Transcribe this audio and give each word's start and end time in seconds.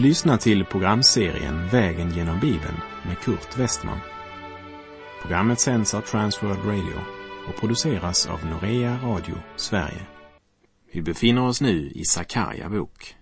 Du 0.00 0.06
lyssnar 0.06 0.36
till 0.36 0.64
programserien 0.64 1.68
Vägen 1.68 2.10
genom 2.10 2.40
Bibeln 2.40 2.76
med 3.06 3.18
Kurt 3.18 3.58
Westman. 3.58 3.98
Programmet 5.22 5.60
sänds 5.60 5.94
av 5.94 6.00
Transworld 6.00 6.64
Radio 6.64 7.00
och 7.48 7.60
produceras 7.60 8.26
av 8.26 8.46
Norea 8.46 8.98
Radio 9.02 9.34
Sverige. 9.56 10.06
Vi 10.92 11.02
befinner 11.02 11.46
oss 11.46 11.60
nu 11.60 11.90
i 11.94 12.04
Sakarja 12.04 12.68
bok. 12.68 13.14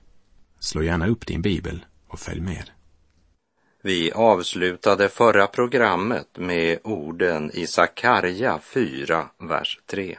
Slå 0.60 0.82
gärna 0.82 1.08
upp 1.08 1.26
din 1.26 1.42
bibel 1.42 1.84
och 2.08 2.18
följ 2.18 2.40
med. 2.40 2.70
Vi 3.82 4.12
avslutade 4.12 5.08
förra 5.08 5.46
programmet 5.46 6.28
med 6.36 6.78
orden 6.84 7.50
i 7.54 7.66
Sakarja 7.66 8.58
4, 8.62 9.28
vers 9.38 9.80
3. 9.86 10.18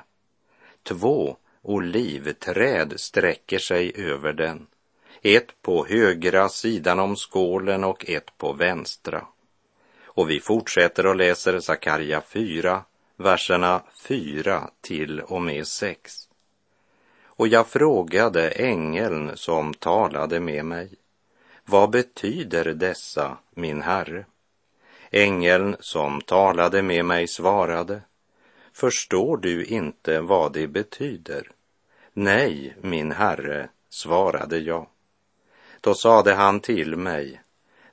Två 0.83 1.37
olivträd 1.61 2.93
sträcker 2.97 3.59
sig 3.59 3.93
över 3.95 4.33
den, 4.33 4.67
ett 5.21 5.61
på 5.61 5.85
högra 5.85 6.49
sidan 6.49 6.99
om 6.99 7.15
skålen 7.15 7.83
och 7.83 8.09
ett 8.09 8.37
på 8.37 8.53
vänstra. 8.53 9.25
Och 10.03 10.29
vi 10.29 10.39
fortsätter 10.39 11.05
och 11.05 11.15
läser 11.15 11.59
Sakarja 11.59 12.21
4, 12.21 12.83
verserna 13.15 13.81
4 14.07 14.69
till 14.81 15.19
och 15.19 15.41
med 15.41 15.67
6. 15.67 16.29
Och 17.23 17.47
jag 17.47 17.67
frågade 17.67 18.49
ängeln 18.49 19.31
som 19.35 19.73
talade 19.73 20.39
med 20.39 20.65
mig, 20.65 20.89
vad 21.65 21.89
betyder 21.89 22.65
dessa, 22.65 23.37
min 23.51 23.81
herre? 23.81 24.25
Ängeln 25.11 25.75
som 25.79 26.21
talade 26.21 26.81
med 26.81 27.05
mig 27.05 27.27
svarade, 27.27 28.01
förstår 28.73 29.37
du 29.37 29.65
inte 29.65 30.21
vad 30.21 30.53
det 30.53 30.67
betyder? 30.67 31.51
Nej, 32.13 32.75
min 32.81 33.11
herre, 33.11 33.69
svarade 33.89 34.57
jag. 34.57 34.87
Då 35.81 35.93
sade 35.93 36.33
han 36.33 36.59
till 36.59 36.95
mig, 36.95 37.41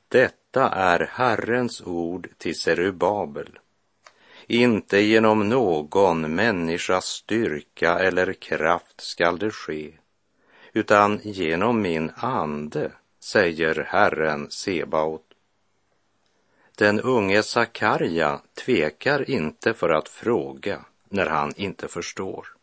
detta 0.08 0.68
är 0.68 1.10
Herrens 1.12 1.82
ord 1.82 2.28
till 2.38 2.58
Serubabel. 2.58 3.58
Inte 4.46 4.98
genom 4.98 5.48
någon 5.48 6.34
människas 6.34 7.04
styrka 7.06 7.98
eller 7.98 8.32
kraft 8.32 9.00
skall 9.00 9.38
det 9.38 9.50
ske, 9.50 9.92
utan 10.72 11.20
genom 11.22 11.82
min 11.82 12.12
ande, 12.16 12.92
säger 13.20 13.86
Herren 13.88 14.50
Sebaot. 14.50 15.22
Den 16.76 17.00
unge 17.00 17.42
Sakarja 17.42 18.40
tvekar 18.64 19.30
inte 19.30 19.74
för 19.74 19.88
att 19.88 20.08
fråga 20.08 20.84
när 21.08 21.26
han 21.26 21.52
inte 21.56 21.88
förstår. 21.88 22.55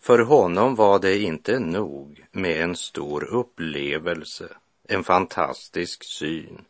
För 0.00 0.18
honom 0.18 0.74
var 0.74 0.98
det 0.98 1.18
inte 1.18 1.58
nog 1.58 2.24
med 2.32 2.62
en 2.62 2.76
stor 2.76 3.24
upplevelse, 3.24 4.48
en 4.88 5.04
fantastisk 5.04 6.04
syn. 6.04 6.64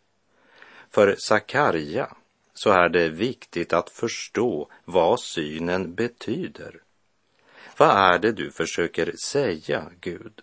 För 0.91 1.17
Sakarja 1.19 2.17
så 2.55 2.71
är 2.71 2.89
det 2.89 3.09
viktigt 3.09 3.73
att 3.73 3.91
förstå 3.91 4.71
vad 4.85 5.21
synen 5.21 5.95
betyder. 5.95 6.83
Vad 7.77 7.91
är 7.91 8.19
det 8.19 8.33
du 8.33 8.51
försöker 8.51 9.15
säga, 9.25 9.91
Gud? 10.01 10.41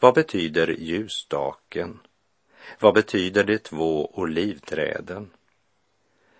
Vad 0.00 0.14
betyder 0.14 0.68
ljusstaken? 0.68 2.00
Vad 2.80 2.94
betyder 2.94 3.44
de 3.44 3.58
två 3.58 4.10
olivträden? 4.14 5.30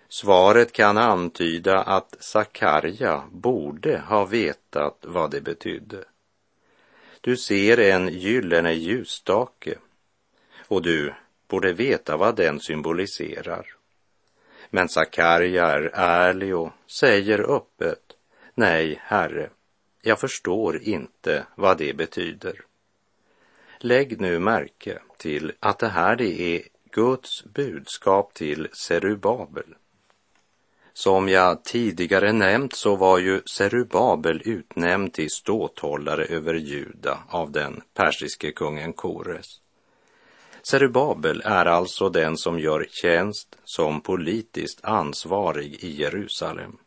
Svaret 0.09 0.71
kan 0.71 0.97
antyda 0.97 1.81
att 1.81 2.15
Sakarja 2.19 3.23
borde 3.31 3.99
ha 3.99 4.25
vetat 4.25 4.97
vad 5.01 5.31
det 5.31 5.41
betydde. 5.41 6.03
Du 7.21 7.37
ser 7.37 7.79
en 7.79 8.07
gyllene 8.07 8.73
ljusstake 8.73 9.77
och 10.67 10.81
du 10.81 11.13
borde 11.47 11.73
veta 11.73 12.17
vad 12.17 12.35
den 12.35 12.59
symboliserar. 12.59 13.75
Men 14.69 14.89
Sakarja 14.89 15.65
är 15.67 15.91
ärlig 15.93 16.55
och 16.55 16.71
säger 16.87 17.55
öppet, 17.55 18.13
nej, 18.53 18.99
Herre, 19.01 19.49
jag 20.01 20.19
förstår 20.19 20.81
inte 20.81 21.45
vad 21.55 21.77
det 21.77 21.93
betyder. 21.93 22.61
Lägg 23.79 24.21
nu 24.21 24.39
märke 24.39 24.99
till 25.17 25.53
att 25.59 25.79
det 25.79 25.87
här 25.87 26.15
det 26.15 26.41
är 26.41 26.61
Guds 26.91 27.43
budskap 27.43 28.33
till 28.33 28.67
Serubabel. 28.73 29.75
Som 30.99 31.29
jag 31.29 31.63
tidigare 31.63 32.31
nämnt 32.31 32.75
så 32.75 32.95
var 32.95 33.19
ju 33.19 33.41
Serubabel 33.45 34.41
utnämnd 34.45 35.13
till 35.13 35.29
ståthållare 35.29 36.25
över 36.25 36.53
Juda 36.53 37.19
av 37.29 37.51
den 37.51 37.81
persiske 37.93 38.51
kungen 38.51 38.93
Kores. 38.93 39.45
Serubabel 40.63 41.41
är 41.45 41.65
alltså 41.65 42.09
den 42.09 42.37
som 42.37 42.59
gör 42.59 42.87
tjänst 42.89 43.57
som 43.63 44.01
politiskt 44.01 44.85
ansvarig 44.85 45.83
i 45.83 46.01
Jerusalem, 46.01 46.77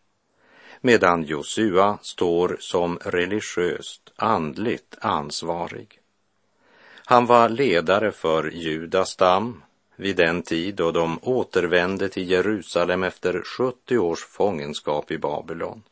medan 0.80 1.22
Josua 1.22 1.98
står 2.02 2.56
som 2.60 2.98
religiöst, 3.04 4.12
andligt 4.16 4.96
ansvarig. 5.00 6.00
Han 7.04 7.26
var 7.26 7.48
ledare 7.48 8.12
för 8.12 8.50
Judas 8.50 9.10
stam 9.10 9.62
vid 10.00 10.16
den 10.16 10.42
tid 10.42 10.74
då 10.74 10.90
de 10.90 11.18
återvände 11.22 12.08
till 12.08 12.30
Jerusalem 12.30 13.02
efter 13.02 13.42
70 13.42 13.98
års 13.98 14.24
fångenskap 14.24 15.10
i 15.10 15.18
Babylon. 15.18 15.82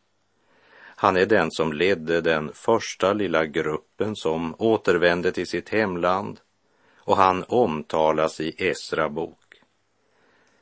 Han 0.81 1.17
är 1.17 1.27
den 1.27 1.51
som 1.51 1.73
ledde 1.73 2.21
den 2.21 2.51
första 2.55 3.13
lilla 3.13 3.47
gruppen 3.47 4.17
som 4.17 4.55
återvände 4.59 5.33
till 5.33 5.47
sitt 5.47 5.69
hemland 5.69 6.41
och 6.97 7.17
han 7.17 7.45
omtalas 7.49 8.41
i 8.41 8.55
Esra 8.59 9.09
bok. 9.09 9.63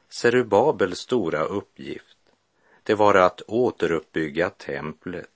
Serubabels 0.08 0.98
stora 0.98 1.44
uppgift, 1.44 2.18
det 2.82 2.94
var 2.94 3.14
att 3.14 3.42
återuppbygga 3.46 4.50
templet 4.50 5.28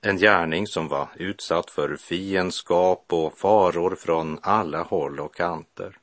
en 0.00 0.16
gärning 0.16 0.66
som 0.66 0.88
var 0.88 1.08
utsatt 1.16 1.70
för 1.70 1.96
fiendskap 1.96 3.04
och 3.12 3.38
faror 3.38 3.96
från 3.96 4.38
alla 4.42 4.82
håll 4.82 5.20
och 5.20 5.34
kanter. 5.34 5.99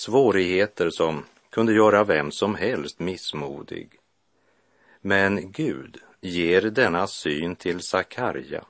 Svårigheter 0.00 0.90
som 0.90 1.24
kunde 1.50 1.72
göra 1.72 2.04
vem 2.04 2.30
som 2.30 2.54
helst 2.54 3.00
missmodig. 3.00 3.98
Men 5.00 5.52
Gud 5.52 5.98
ger 6.20 6.62
denna 6.62 7.06
syn 7.06 7.56
till 7.56 7.80
Sakarja 7.80 8.64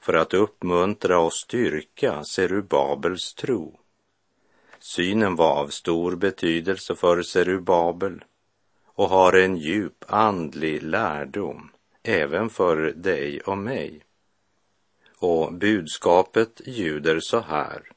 för 0.00 0.14
att 0.14 0.34
uppmuntra 0.34 1.18
och 1.18 1.32
styrka 1.32 2.24
Serubabels 2.24 3.34
tro. 3.34 3.78
Synen 4.78 5.36
var 5.36 5.56
av 5.56 5.68
stor 5.68 6.16
betydelse 6.16 6.94
för 6.94 7.22
Serubabel 7.22 8.24
och 8.84 9.08
har 9.08 9.32
en 9.32 9.56
djup 9.56 10.04
andlig 10.08 10.82
lärdom 10.82 11.70
även 12.02 12.50
för 12.50 12.76
dig 12.92 13.40
och 13.40 13.58
mig. 13.58 14.00
Och 15.18 15.52
budskapet 15.52 16.60
ljuder 16.64 17.20
så 17.20 17.40
här. 17.40 17.91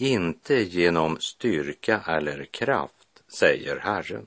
Inte 0.00 0.54
genom 0.54 1.20
styrka 1.20 2.00
eller 2.06 2.44
kraft, 2.44 3.22
säger 3.28 3.76
Herren. 3.76 4.26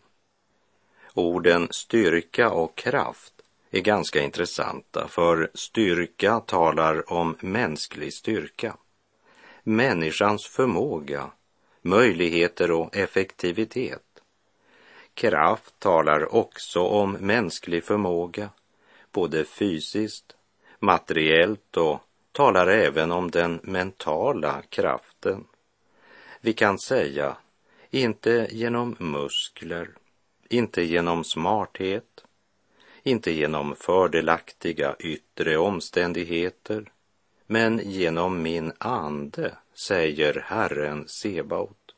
Orden 1.13 1.67
styrka 1.71 2.49
och 2.49 2.75
kraft 2.75 3.33
är 3.71 3.79
ganska 3.79 4.21
intressanta, 4.21 5.07
för 5.07 5.51
styrka 5.53 6.39
talar 6.39 7.13
om 7.13 7.37
mänsklig 7.39 8.13
styrka. 8.13 8.77
Människans 9.63 10.47
förmåga, 10.47 11.31
möjligheter 11.81 12.71
och 12.71 12.95
effektivitet. 12.97 14.21
Kraft 15.13 15.79
talar 15.79 16.35
också 16.35 16.79
om 16.79 17.11
mänsklig 17.11 17.83
förmåga, 17.83 18.49
både 19.11 19.45
fysiskt, 19.45 20.35
materiellt 20.79 21.77
och 21.77 21.99
talar 22.31 22.67
även 22.67 23.11
om 23.11 23.31
den 23.31 23.59
mentala 23.63 24.61
kraften. 24.69 25.45
Vi 26.45 26.53
kan 26.53 26.79
säga, 26.79 27.37
inte 27.89 28.47
genom 28.51 28.95
muskler, 28.99 29.89
inte 30.49 30.81
genom 30.83 31.23
smarthet, 31.23 32.23
inte 33.03 33.31
genom 33.31 33.75
fördelaktiga 33.75 34.95
yttre 34.99 35.57
omständigheter, 35.57 36.91
men 37.47 37.81
genom 37.83 38.41
min 38.41 38.71
ande, 38.77 39.57
säger 39.73 40.43
Herren 40.45 41.07
Sebaot. 41.07 41.95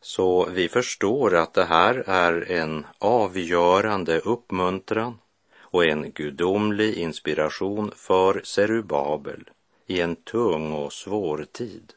Så 0.00 0.48
vi 0.50 0.68
förstår 0.68 1.36
att 1.36 1.54
det 1.54 1.64
här 1.64 1.94
är 2.06 2.52
en 2.52 2.86
avgörande 2.98 4.18
uppmuntran 4.18 5.18
och 5.58 5.84
en 5.84 6.10
gudomlig 6.10 6.94
inspiration 6.94 7.92
för 7.96 8.40
Serubabel 8.44 9.50
i 9.86 10.00
en 10.00 10.16
tung 10.16 10.72
och 10.72 10.92
svår 10.92 11.46
tid. 11.52 11.92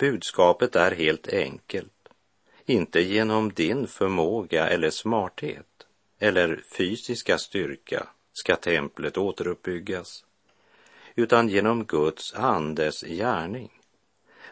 Budskapet 0.00 0.76
är 0.76 0.90
helt 0.90 1.28
enkelt. 1.28 2.08
Inte 2.66 3.00
genom 3.00 3.52
din 3.52 3.86
förmåga 3.86 4.68
eller 4.68 4.90
smarthet 4.90 5.66
eller 6.18 6.62
fysiska 6.76 7.38
styrka 7.38 8.06
ska 8.32 8.56
templet 8.56 9.18
återuppbyggas, 9.18 10.24
utan 11.14 11.48
genom 11.48 11.84
Guds 11.84 12.34
andes 12.34 13.00
gärning. 13.02 13.70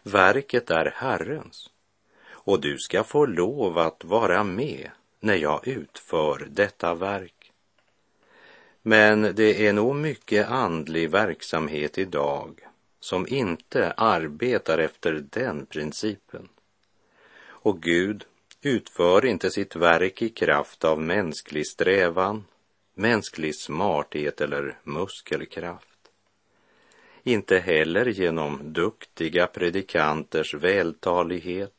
Verket 0.02 0.70
är 0.70 0.92
Herrens 0.96 1.70
och 2.28 2.60
du 2.60 2.78
ska 2.78 3.04
få 3.04 3.26
lov 3.26 3.78
att 3.78 4.04
vara 4.04 4.44
med 4.44 4.90
när 5.20 5.36
jag 5.36 5.68
utför 5.68 6.46
detta 6.50 6.94
verk. 6.94 7.52
Men 8.82 9.22
det 9.22 9.66
är 9.66 9.72
nog 9.72 9.96
mycket 9.96 10.48
andlig 10.48 11.10
verksamhet 11.10 11.98
idag 11.98 12.67
som 13.00 13.26
inte 13.28 13.92
arbetar 13.92 14.78
efter 14.78 15.24
den 15.30 15.66
principen. 15.66 16.48
Och 17.40 17.82
Gud 17.82 18.24
utför 18.62 19.26
inte 19.26 19.50
sitt 19.50 19.76
verk 19.76 20.22
i 20.22 20.28
kraft 20.28 20.84
av 20.84 21.00
mänsklig 21.00 21.66
strävan, 21.66 22.44
mänsklig 22.94 23.54
smarthet 23.54 24.40
eller 24.40 24.78
muskelkraft. 24.84 25.84
Inte 27.22 27.58
heller 27.58 28.06
genom 28.06 28.72
duktiga 28.72 29.46
predikanters 29.46 30.54
vältalighet 30.54 31.74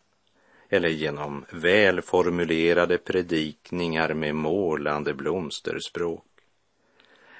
eller 0.69 0.89
genom 0.89 1.45
välformulerade 1.49 2.97
predikningar 2.97 4.13
med 4.13 4.35
målande 4.35 5.13
blomsterspråk. 5.13 6.25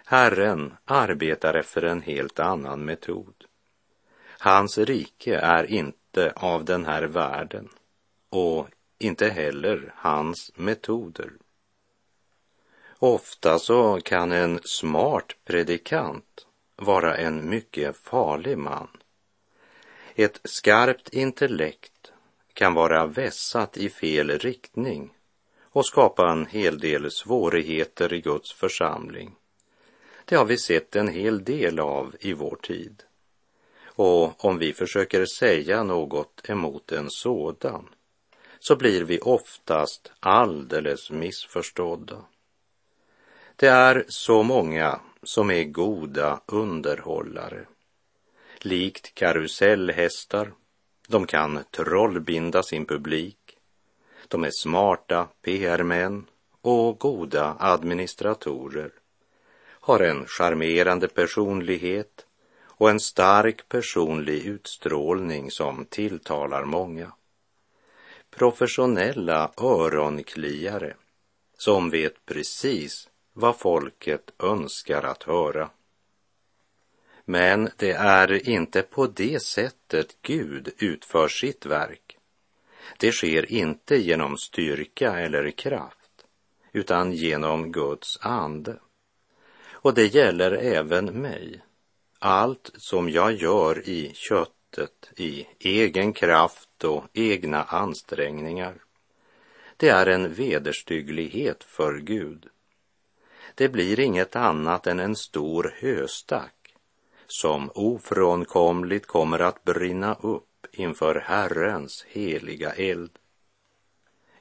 Herren 0.05 0.73
arbetar 0.85 1.53
efter 1.53 1.81
en 1.81 2.01
helt 2.01 2.39
annan 2.39 2.85
metod. 2.85 3.45
Hans 4.41 4.77
rike 4.77 5.35
är 5.37 5.63
inte 5.63 6.33
av 6.35 6.65
den 6.65 6.85
här 6.85 7.03
världen 7.03 7.69
och 8.29 8.67
inte 8.97 9.29
heller 9.29 9.93
hans 9.95 10.51
metoder. 10.55 11.31
Ofta 12.99 13.59
så 13.59 14.01
kan 14.01 14.31
en 14.31 14.59
smart 14.63 15.35
predikant 15.45 16.47
vara 16.75 17.17
en 17.17 17.49
mycket 17.49 17.97
farlig 17.97 18.57
man. 18.57 18.87
Ett 20.15 20.39
skarpt 20.43 21.09
intellekt 21.09 22.11
kan 22.53 22.73
vara 22.73 23.05
vässat 23.05 23.77
i 23.77 23.89
fel 23.89 24.29
riktning 24.29 25.13
och 25.61 25.85
skapa 25.85 26.31
en 26.31 26.45
hel 26.45 26.79
del 26.79 27.11
svårigheter 27.11 28.13
i 28.13 28.21
Guds 28.21 28.53
församling. 28.53 29.35
Det 30.25 30.35
har 30.35 30.45
vi 30.45 30.57
sett 30.57 30.95
en 30.95 31.07
hel 31.07 31.43
del 31.43 31.79
av 31.79 32.15
i 32.19 32.33
vår 32.33 32.55
tid. 32.55 33.03
Och 33.99 34.45
om 34.45 34.57
vi 34.57 34.73
försöker 34.73 35.25
säga 35.25 35.83
något 35.83 36.49
emot 36.49 36.91
en 36.91 37.09
sådan 37.09 37.89
så 38.59 38.75
blir 38.75 39.03
vi 39.03 39.19
oftast 39.19 40.11
alldeles 40.19 41.11
missförstådda. 41.11 42.25
Det 43.55 43.67
är 43.67 44.05
så 44.07 44.43
många 44.43 44.99
som 45.23 45.51
är 45.51 45.63
goda 45.63 46.41
underhållare. 46.45 47.65
Likt 48.59 49.15
karusellhästar. 49.15 50.53
De 51.07 51.25
kan 51.25 51.63
trollbinda 51.71 52.63
sin 52.63 52.85
publik. 52.85 53.57
De 54.27 54.43
är 54.43 54.51
smarta 54.51 55.27
PR-män 55.41 56.25
och 56.61 56.99
goda 56.99 57.55
administratorer. 57.59 58.91
Har 59.61 59.99
en 59.99 60.25
charmerande 60.25 61.07
personlighet 61.07 62.25
och 62.79 62.89
en 62.89 62.99
stark 62.99 63.69
personlig 63.69 64.45
utstrålning 64.45 65.51
som 65.51 65.85
tilltalar 65.85 66.65
många. 66.65 67.11
Professionella 68.29 69.51
öronkliare 69.57 70.95
som 71.57 71.89
vet 71.89 72.25
precis 72.25 73.09
vad 73.33 73.59
folket 73.59 74.31
önskar 74.39 75.03
att 75.03 75.23
höra. 75.23 75.69
Men 77.25 77.69
det 77.77 77.91
är 77.91 78.49
inte 78.49 78.81
på 78.81 79.07
det 79.07 79.43
sättet 79.43 80.17
Gud 80.21 80.69
utför 80.77 81.27
sitt 81.27 81.65
verk. 81.65 82.17
Det 82.97 83.11
sker 83.11 83.51
inte 83.51 83.95
genom 83.95 84.37
styrka 84.37 85.19
eller 85.19 85.51
kraft, 85.51 86.25
utan 86.71 87.11
genom 87.11 87.71
Guds 87.71 88.17
ande. 88.21 88.79
Och 89.71 89.93
det 89.93 90.15
gäller 90.15 90.51
även 90.51 91.21
mig. 91.21 91.61
Allt 92.21 92.71
som 92.75 93.09
jag 93.09 93.33
gör 93.33 93.89
i 93.89 94.11
köttet, 94.13 95.09
i 95.15 95.47
egen 95.59 96.13
kraft 96.13 96.83
och 96.83 97.03
egna 97.13 97.63
ansträngningar, 97.63 98.75
det 99.77 99.89
är 99.89 100.05
en 100.05 100.33
vederstygglighet 100.33 101.63
för 101.63 101.97
Gud. 101.97 102.47
Det 103.55 103.69
blir 103.69 103.99
inget 103.99 104.35
annat 104.35 104.87
än 104.87 104.99
en 104.99 105.15
stor 105.15 105.75
höstack 105.81 106.75
som 107.27 107.69
ofrånkomligt 107.75 109.07
kommer 109.07 109.39
att 109.39 109.63
brinna 109.63 110.13
upp 110.13 110.67
inför 110.71 111.15
Herrens 111.15 112.05
heliga 112.07 112.71
eld. 112.73 113.11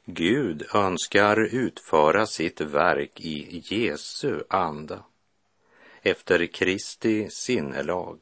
Gud 0.05 0.67
önskar 0.75 1.41
utföra 1.41 2.27
sitt 2.27 2.61
verk 2.61 3.21
i 3.21 3.63
Jesu 3.65 4.43
anda 4.49 5.05
efter 6.11 6.47
Kristi 6.47 7.31
sinnelag. 7.31 8.19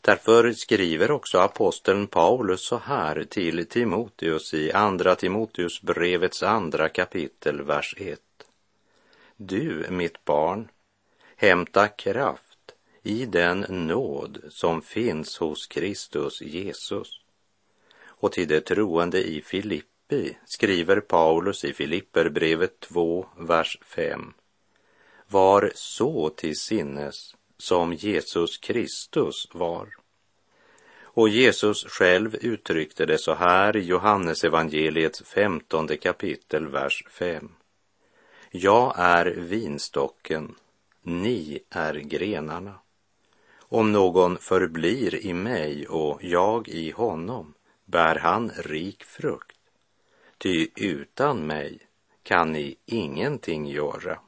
Därför 0.00 0.52
skriver 0.52 1.10
också 1.10 1.38
aposteln 1.38 2.06
Paulus 2.06 2.60
så 2.66 2.76
här 2.76 3.24
till 3.24 3.66
Timoteus 3.66 4.54
i 4.54 4.72
Andra 4.72 5.16
Timoteusbrevets 5.16 6.42
andra 6.42 6.88
kapitel, 6.88 7.62
vers 7.62 7.94
1. 7.98 8.20
Du, 9.36 9.86
mitt 9.90 10.24
barn, 10.24 10.68
hämta 11.36 11.88
kraft 11.88 12.74
i 13.02 13.26
den 13.26 13.60
nåd 13.68 14.38
som 14.48 14.82
finns 14.82 15.38
hos 15.38 15.66
Kristus 15.66 16.42
Jesus. 16.42 17.20
Och 18.00 18.32
till 18.32 18.48
det 18.48 18.60
troende 18.60 19.28
i 19.28 19.42
Filippi 19.42 20.36
skriver 20.44 21.00
Paulus 21.00 21.64
i 21.64 21.72
Filipperbrevet 21.72 22.80
2, 22.80 23.26
vers 23.36 23.78
5 23.82 24.34
var 25.30 25.72
så 25.74 26.30
till 26.30 26.56
sinnes 26.56 27.36
som 27.58 27.92
Jesus 27.92 28.58
Kristus 28.58 29.48
var. 29.52 29.88
Och 31.02 31.28
Jesus 31.28 31.84
själv 31.84 32.36
uttryckte 32.40 33.06
det 33.06 33.18
så 33.18 33.34
här 33.34 33.76
i 33.76 33.80
Johannesevangeliets 33.80 35.22
femtonde 35.22 35.96
kapitel, 35.96 36.66
vers 36.66 37.04
5. 37.10 37.50
Jag 38.50 38.94
är 38.96 39.26
vinstocken, 39.26 40.54
ni 41.02 41.58
är 41.70 41.94
grenarna. 41.94 42.74
Om 43.58 43.92
någon 43.92 44.38
förblir 44.38 45.14
i 45.14 45.32
mig 45.34 45.88
och 45.88 46.24
jag 46.24 46.68
i 46.68 46.90
honom 46.90 47.54
bär 47.84 48.14
han 48.14 48.50
rik 48.50 49.04
frukt. 49.04 49.58
Ty 50.38 50.68
utan 50.76 51.46
mig 51.46 51.78
kan 52.22 52.52
ni 52.52 52.76
ingenting 52.86 53.66
göra. 53.66 54.18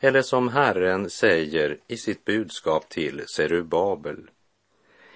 Eller 0.00 0.22
som 0.22 0.48
Herren 0.48 1.10
säger 1.10 1.78
i 1.86 1.96
sitt 1.96 2.24
budskap 2.24 2.88
till 2.88 3.24
Serubabel. 3.26 4.30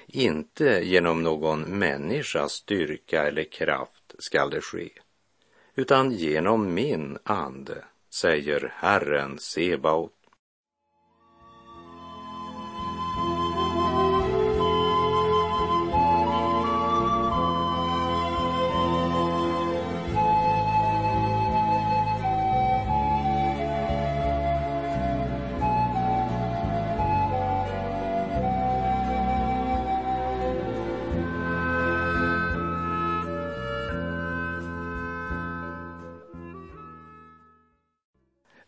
Inte 0.07 0.81
genom 0.85 1.23
någon 1.23 1.61
människas 1.79 2.53
styrka 2.53 3.27
eller 3.27 3.45
kraft 3.45 4.15
skall 4.19 4.51
det 4.51 4.61
ske, 4.61 4.91
utan 5.75 6.13
genom 6.13 6.75
min 6.75 7.19
ande, 7.25 7.85
säger 8.11 8.73
Herren 8.77 9.39
Sebaot. 9.39 10.22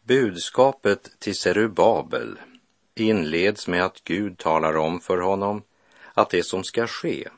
Budskapet 0.06 1.11
till 1.18 1.37
Serubabel 1.37 2.38
inleds 2.94 3.68
med 3.68 3.84
att 3.84 4.04
Gud 4.04 4.38
talar 4.38 4.76
om 4.76 5.00
för 5.00 5.18
honom 5.18 5.62
att 6.14 6.30
det 6.30 6.42
som 6.42 6.64
ska 6.64 6.87
ske 6.87 7.28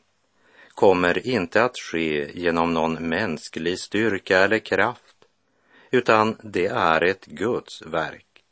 kommer 0.68 1.26
inte 1.26 1.64
att 1.64 1.78
ske 1.78 2.40
genom 2.40 2.74
någon 2.74 3.08
mänsklig 3.08 3.78
styrka 3.78 4.38
eller 4.38 4.58
kraft, 4.58 5.16
utan 5.90 6.36
det 6.42 6.66
är 6.66 7.04
ett 7.04 7.26
Guds 7.26 7.82
verk. 7.82 8.44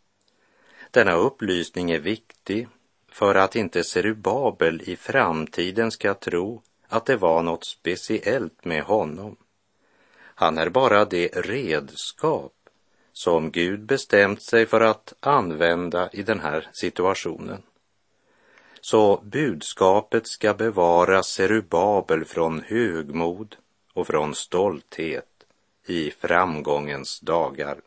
Denna 0.91 1.13
upplysning 1.13 1.91
är 1.91 2.01
viktig 2.01 2.69
för 3.09 3.35
att 3.35 3.57
inte 3.57 3.85
Serubabel 3.85 4.83
i 4.85 4.97
framtiden 4.97 5.91
ska 5.91 6.15
tro 6.15 6.63
att 6.89 7.07
det 7.07 7.17
var 7.17 7.43
något 7.43 7.67
speciellt 7.67 8.65
med 8.65 8.83
honom. 8.83 9.37
Han 10.17 10.59
är 10.59 10.69
bara 10.69 11.05
det 11.05 11.29
redskap 11.29 12.53
som 13.15 13.51
Gud 13.51 13.81
bestämt 13.87 14.43
sig 14.43 14.67
för 14.67 14.81
att 14.81 15.15
använda 15.21 16.11
i 16.13 16.23
den 16.23 16.41
här 16.41 16.69
situationen. 16.73 17.63
Så 18.81 19.21
budskapet 19.25 20.27
ska 20.27 20.55
bevara 20.55 21.23
Serubabel 21.23 22.25
från 22.25 22.61
högmod 22.61 23.57
och 23.93 24.07
från 24.07 24.35
stolthet 24.35 25.29
i 25.87 26.11
framgångens 26.11 27.21
dagar. 27.21 27.81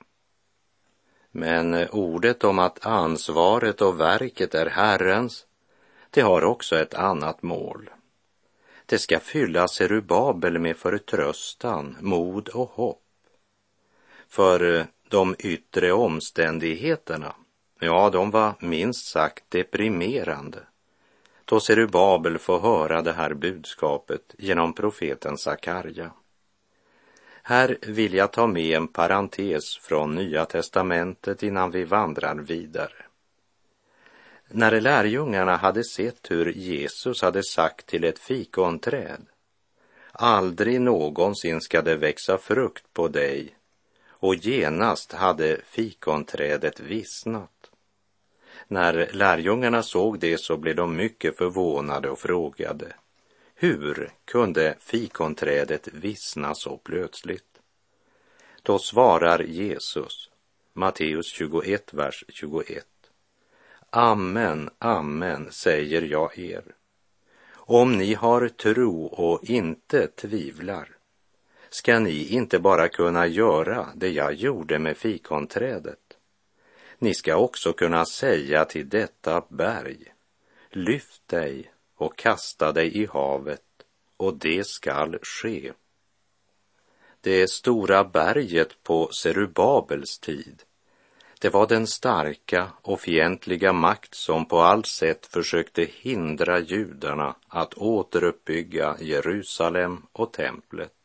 Men 1.32 1.90
ordet 1.90 2.44
om 2.44 2.60
att 2.60 2.86
ansvaret 2.86 3.82
och 3.82 4.00
verket 4.00 4.56
är 4.56 4.66
Herrens, 4.66 5.46
det 6.10 6.22
har 6.22 6.44
också 6.44 6.76
ett 6.76 6.94
annat 6.94 7.44
mål. 7.44 7.90
Det 8.86 9.00
ska 9.00 9.20
fylla 9.20 9.68
Serubabel 9.68 10.60
med 10.60 10.78
förtröstan, 10.78 11.98
mod 12.00 12.50
och 12.50 12.70
hopp. 12.70 13.04
För 14.28 14.88
de 15.10 15.36
yttre 15.40 15.92
omständigheterna, 15.92 17.36
ja, 17.80 18.10
de 18.10 18.32
var 18.32 18.54
minst 18.60 19.06
sagt 19.06 19.44
deprimerande 19.50 20.60
då 21.50 21.60
Serubabel 21.60 22.38
får 22.38 22.60
höra 22.60 23.02
det 23.02 23.14
här 23.14 23.34
budskapet 23.34 24.36
genom 24.38 24.74
profeten 24.74 25.38
Sakarja. 25.38 26.12
Här 27.44 27.78
vill 27.82 28.14
jag 28.14 28.32
ta 28.32 28.48
med 28.48 28.78
en 28.78 28.88
parentes 28.88 29.78
från 29.78 30.16
Nya 30.16 30.46
testamentet 30.46 31.44
innan 31.44 31.72
vi 31.72 31.84
vandrar 31.84 32.36
vidare. 32.36 33.06
När 34.48 34.82
lärjungarna 34.82 35.56
hade 35.56 35.84
sett 35.84 36.32
hur 36.32 36.52
Jesus 36.52 37.22
hade 37.22 37.44
sagt 37.44 37.86
till 37.86 38.04
ett 38.04 38.20
fikonträd 38.20 39.26
Aldrig 40.12 40.82
någonsin 40.82 41.62
ska 41.62 41.82
det 41.82 41.96
växa 41.96 42.38
frukt 42.38 42.94
på 42.94 43.08
dig 43.08 43.57
och 44.20 44.36
genast 44.36 45.14
hade 45.14 45.62
fikonträdet 45.66 46.80
vissnat. 46.80 47.72
När 48.68 49.10
lärjungarna 49.14 49.84
såg 49.84 50.20
det 50.20 50.38
så 50.38 50.58
blev 50.58 50.76
de 50.76 50.96
mycket 50.96 51.38
förvånade 51.38 52.10
och 52.10 52.20
frågade 52.20 52.94
hur 53.60 54.12
kunde 54.26 54.76
fikonträdet 54.80 55.88
vissna 55.88 56.56
så 56.56 56.78
plötsligt? 56.78 57.62
Då 58.64 58.80
svarar 58.80 59.40
Jesus, 59.40 60.30
Matteus 60.74 61.28
21, 61.28 61.94
vers 61.94 62.24
21. 62.28 62.86
Amen, 63.90 64.70
amen, 64.80 65.52
säger 65.52 66.02
jag 66.02 66.40
er. 66.40 66.64
Om 67.54 67.98
ni 67.98 68.14
har 68.14 68.48
tro 68.48 69.06
och 69.06 69.44
inte 69.44 70.08
tvivlar 70.08 70.97
ska 71.70 72.00
ni 72.00 72.28
inte 72.28 72.60
bara 72.60 72.88
kunna 72.88 73.28
göra 73.28 73.90
det 73.96 74.10
jag 74.10 74.34
gjorde 74.34 74.80
med 74.80 74.98
fikonträdet. 74.98 76.18
Ni 77.00 77.14
ska 77.14 77.36
också 77.36 77.74
kunna 77.74 78.06
säga 78.06 78.66
till 78.66 78.90
detta 78.90 79.44
berg, 79.50 80.14
lyft 80.70 81.28
dig 81.28 81.72
och 81.96 82.18
kasta 82.18 82.72
dig 82.72 82.98
i 82.98 83.06
havet 83.06 83.62
och 84.18 84.38
det 84.38 84.68
skall 84.68 85.18
ske. 85.22 85.72
Det 87.22 87.50
stora 87.50 88.04
berget 88.04 88.84
på 88.84 89.10
Serubabels 89.12 90.20
tid, 90.20 90.64
det 91.40 91.50
var 91.50 91.68
den 91.68 91.88
starka 91.88 92.72
och 92.82 93.02
fientliga 93.02 93.74
makt 93.74 94.16
som 94.16 94.46
på 94.46 94.60
allt 94.60 94.88
sätt 94.88 95.26
försökte 95.26 95.88
hindra 95.94 96.60
judarna 96.60 97.36
att 97.48 97.74
återuppbygga 97.74 98.96
Jerusalem 99.00 100.06
och 100.12 100.34
templet. 100.34 100.97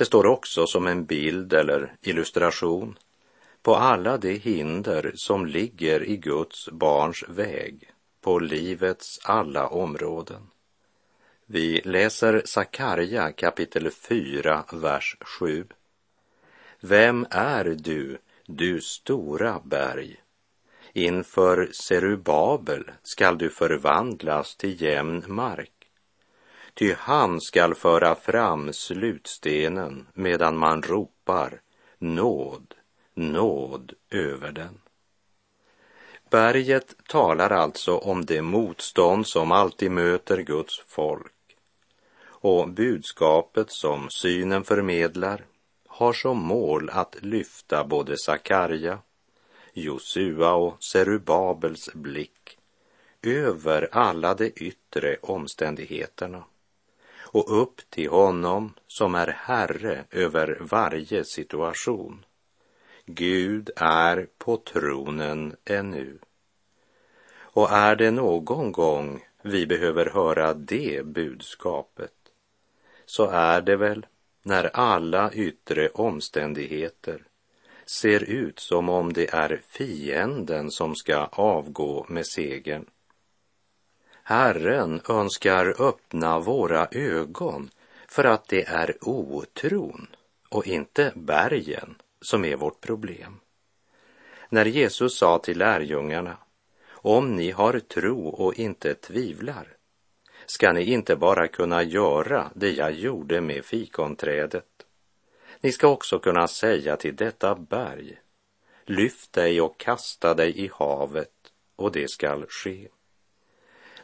Det 0.00 0.06
står 0.06 0.26
också 0.26 0.66
som 0.66 0.86
en 0.86 1.04
bild 1.04 1.52
eller 1.52 1.92
illustration 2.00 2.98
på 3.62 3.76
alla 3.76 4.16
de 4.16 4.38
hinder 4.38 5.12
som 5.14 5.46
ligger 5.46 6.02
i 6.02 6.16
Guds 6.16 6.68
barns 6.70 7.24
väg 7.28 7.90
på 8.20 8.38
livets 8.38 9.20
alla 9.24 9.68
områden. 9.68 10.42
Vi 11.46 11.80
läser 11.84 12.42
Sakarja 12.44 13.32
kapitel 13.32 13.90
4, 13.90 14.64
vers 14.72 15.16
7. 15.20 15.66
Vem 16.80 17.26
är 17.30 17.64
du, 17.64 18.18
du 18.46 18.80
stora 18.80 19.60
berg? 19.64 20.16
Inför 20.92 21.68
Serubabel 21.72 22.90
skall 23.02 23.38
du 23.38 23.50
förvandlas 23.50 24.56
till 24.56 24.82
jämn 24.82 25.24
mark. 25.26 25.79
Ty 26.74 26.94
han 26.98 27.40
skall 27.40 27.74
föra 27.74 28.14
fram 28.14 28.72
slutstenen 28.72 30.06
medan 30.14 30.56
man 30.56 30.82
ropar 30.82 31.60
nåd, 31.98 32.74
nåd 33.14 33.92
över 34.10 34.52
den. 34.52 34.80
Berget 36.30 36.94
talar 37.08 37.50
alltså 37.50 37.98
om 37.98 38.24
det 38.24 38.42
motstånd 38.42 39.26
som 39.26 39.52
alltid 39.52 39.90
möter 39.90 40.38
Guds 40.38 40.82
folk. 40.86 41.32
Och 42.22 42.68
budskapet 42.68 43.70
som 43.70 44.10
synen 44.10 44.64
förmedlar 44.64 45.44
har 45.88 46.12
som 46.12 46.38
mål 46.38 46.90
att 46.90 47.16
lyfta 47.20 47.84
både 47.84 48.18
Sakarja, 48.18 48.98
Josua 49.72 50.52
och 50.52 50.84
Serubabels 50.84 51.92
blick 51.94 52.58
över 53.22 53.88
alla 53.92 54.34
de 54.34 54.52
yttre 54.56 55.16
omständigheterna 55.22 56.44
och 57.32 57.62
upp 57.62 57.90
till 57.90 58.08
honom 58.08 58.74
som 58.86 59.14
är 59.14 59.26
Herre 59.26 60.04
över 60.10 60.58
varje 60.60 61.24
situation. 61.24 62.24
Gud 63.06 63.70
är 63.76 64.28
på 64.38 64.56
tronen 64.56 65.56
ännu. 65.64 66.18
Och 67.32 67.70
är 67.70 67.96
det 67.96 68.10
någon 68.10 68.72
gång 68.72 69.24
vi 69.42 69.66
behöver 69.66 70.06
höra 70.06 70.54
det 70.54 71.06
budskapet 71.06 72.12
så 73.06 73.26
är 73.26 73.60
det 73.60 73.76
väl 73.76 74.06
när 74.42 74.76
alla 74.76 75.32
yttre 75.32 75.88
omständigheter 75.88 77.22
ser 77.86 78.22
ut 78.22 78.58
som 78.58 78.88
om 78.88 79.12
det 79.12 79.34
är 79.34 79.62
fienden 79.68 80.70
som 80.70 80.94
ska 80.94 81.24
avgå 81.24 82.06
med 82.08 82.26
segern. 82.26 82.86
Herren 84.30 85.00
önskar 85.08 85.82
öppna 85.82 86.38
våra 86.38 86.88
ögon 86.90 87.70
för 88.08 88.24
att 88.24 88.48
det 88.48 88.64
är 88.64 88.96
otron 89.00 90.06
och 90.48 90.66
inte 90.66 91.12
bergen 91.14 91.94
som 92.20 92.44
är 92.44 92.56
vårt 92.56 92.80
problem. 92.80 93.40
När 94.48 94.64
Jesus 94.64 95.18
sa 95.18 95.38
till 95.38 95.58
lärjungarna, 95.58 96.36
om 96.90 97.36
ni 97.36 97.50
har 97.50 97.78
tro 97.78 98.28
och 98.28 98.54
inte 98.54 98.94
tvivlar, 98.94 99.76
ska 100.46 100.72
ni 100.72 100.84
inte 100.84 101.16
bara 101.16 101.48
kunna 101.48 101.82
göra 101.82 102.50
det 102.54 102.70
jag 102.70 102.92
gjorde 102.92 103.40
med 103.40 103.64
fikonträdet. 103.64 104.86
Ni 105.60 105.72
ska 105.72 105.88
också 105.88 106.18
kunna 106.18 106.48
säga 106.48 106.96
till 106.96 107.16
detta 107.16 107.54
berg, 107.54 108.18
lyft 108.84 109.32
dig 109.32 109.60
och 109.60 109.78
kasta 109.80 110.34
dig 110.34 110.64
i 110.64 110.70
havet 110.74 111.52
och 111.76 111.92
det 111.92 112.10
skall 112.10 112.46
ske. 112.48 112.88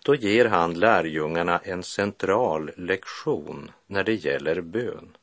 Då 0.07 0.15
ger 0.15 0.45
han 0.45 0.75
lärjungarna 0.75 1.59
en 1.59 1.83
central 1.83 2.71
lektion 2.77 3.71
när 3.87 4.05
det 4.05 4.15
gäller 4.15 4.61
bön. 4.61 5.17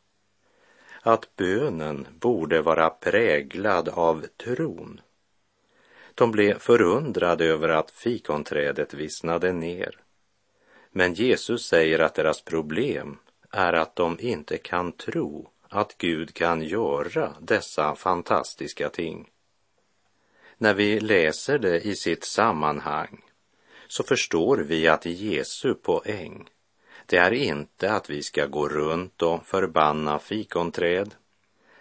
Att 1.02 1.36
bönen 1.36 2.08
borde 2.20 2.62
vara 2.62 2.90
präglad 2.90 3.90
av 3.90 4.26
tron. 4.38 5.02
De 6.16 6.32
blev 6.32 6.60
förundrade 6.60 7.46
över 7.46 7.70
att 7.70 7.92
fikonträdet 7.92 8.94
vissnade 8.94 9.54
ner. 9.54 10.00
Men 10.92 11.14
Jesus 11.14 11.66
säger 11.66 12.00
att 12.00 12.16
deras 12.16 12.42
problem 12.42 13.18
är 13.52 13.74
att 13.74 13.96
de 13.96 14.20
inte 14.20 14.58
kan 14.58 14.92
tro 14.92 15.50
att 15.70 15.98
Gud 15.98 16.34
kan 16.34 16.62
göra 16.62 17.36
dessa 17.42 17.96
fantastiska 17.96 18.90
ting. 18.90 19.30
När 20.58 20.74
vi 20.74 21.00
läser 21.00 21.60
det 21.60 21.80
i 21.80 21.96
sitt 21.96 22.24
sammanhang 22.24 23.22
så 23.94 24.04
förstår 24.04 24.58
vi 24.58 24.88
att 24.88 25.06
Jesu 25.06 25.74
poäng, 25.74 26.50
det 27.06 27.18
är 27.18 27.32
inte 27.32 27.92
att 27.92 28.10
vi 28.10 28.24
ska 28.24 28.46
gå 28.46 28.70
runt 28.70 29.22
och 29.22 29.46
förbanna 29.46 30.20
fikonträd 30.20 31.16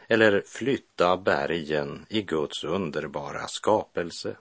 eller 0.09 0.43
flytta 0.47 1.17
bergen 1.17 2.07
i 2.09 2.23
Guds 2.23 2.65
underbara 2.65 3.49
skapelse. 3.49 4.37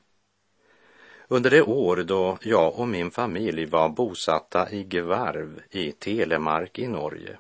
Under 1.28 1.50
det 1.50 1.62
år 1.62 1.98
då 1.98 2.38
jag 2.42 2.80
och 2.80 2.88
min 2.88 3.12
familj 3.12 3.66
var 3.66 3.90
bosatta 3.90 4.72
i 4.72 4.84
Gvarv 4.84 5.62
i 5.70 5.92
Telemark 5.92 6.80
i 6.80 6.88
Norge, 6.88 7.38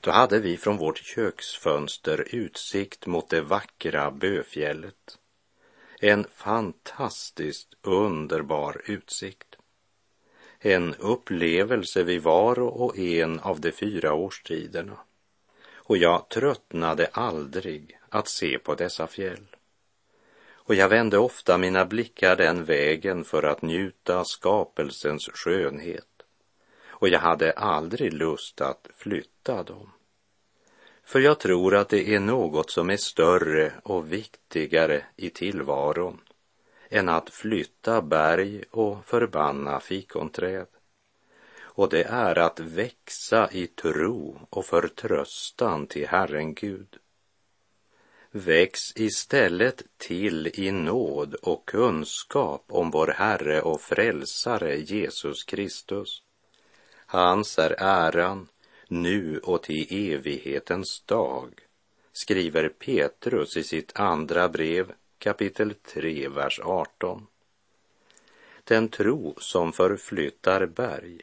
då 0.00 0.10
hade 0.10 0.38
vi 0.38 0.56
från 0.56 0.76
vårt 0.76 0.98
köksfönster 0.98 2.34
utsikt 2.34 3.06
mot 3.06 3.28
det 3.28 3.40
vackra 3.40 4.10
Böfjället. 4.10 5.19
En 6.02 6.26
fantastiskt 6.34 7.74
underbar 7.82 8.82
utsikt. 8.84 9.56
En 10.58 10.94
upplevelse 10.94 12.02
vid 12.02 12.22
var 12.22 12.58
och 12.58 12.98
en 12.98 13.40
av 13.40 13.60
de 13.60 13.72
fyra 13.72 14.12
årstiderna. 14.12 14.96
Och 15.74 15.96
jag 15.96 16.28
tröttnade 16.28 17.06
aldrig 17.12 17.98
att 18.08 18.28
se 18.28 18.58
på 18.58 18.74
dessa 18.74 19.06
fjäll. 19.06 19.46
och 20.54 20.74
jag 20.74 20.88
vände 20.88 21.18
ofta 21.18 21.58
mina 21.58 21.84
blickar 21.84 22.36
den 22.36 22.64
vägen 22.64 23.24
för 23.24 23.42
att 23.42 23.62
njuta 23.62 24.24
skapelsens 24.24 25.28
skönhet 25.34 26.22
och 26.88 27.08
jag 27.08 27.20
hade 27.20 27.52
aldrig 27.52 28.12
lust 28.12 28.60
att 28.60 28.88
flytta 28.94 29.62
dem. 29.62 29.92
För 31.10 31.20
jag 31.20 31.38
tror 31.38 31.74
att 31.74 31.88
det 31.88 32.14
är 32.14 32.20
något 32.20 32.70
som 32.70 32.90
är 32.90 32.96
större 32.96 33.72
och 33.82 34.12
viktigare 34.12 35.04
i 35.16 35.30
tillvaron 35.30 36.20
än 36.88 37.08
att 37.08 37.30
flytta 37.30 38.02
berg 38.02 38.64
och 38.70 39.04
förbanna 39.04 39.80
fikonträd. 39.80 40.66
Och 41.60 41.88
det 41.88 42.02
är 42.02 42.38
att 42.38 42.60
växa 42.60 43.48
i 43.52 43.66
tro 43.66 44.40
och 44.50 44.66
förtröstan 44.66 45.86
till 45.86 46.06
Herren 46.08 46.54
Gud. 46.54 46.96
Väx 48.30 48.80
istället 48.96 49.82
till 49.96 50.50
i 50.54 50.70
nåd 50.70 51.34
och 51.34 51.66
kunskap 51.68 52.64
om 52.68 52.90
vår 52.90 53.06
Herre 53.06 53.62
och 53.62 53.80
Frälsare 53.80 54.76
Jesus 54.76 55.44
Kristus. 55.44 56.22
Hans 57.06 57.58
är 57.58 57.74
äran 57.78 58.48
nu 58.90 59.38
och 59.38 59.62
till 59.62 60.12
evighetens 60.12 61.02
dag, 61.06 61.54
skriver 62.12 62.68
Petrus 62.68 63.56
i 63.56 63.62
sitt 63.62 63.92
andra 63.94 64.48
brev 64.48 64.92
kapitel 65.18 65.74
3, 65.74 66.28
vers 66.28 66.60
18. 66.64 67.26
Den 68.64 68.88
tro 68.88 69.34
som 69.38 69.72
förflyttar 69.72 70.66
berg, 70.66 71.20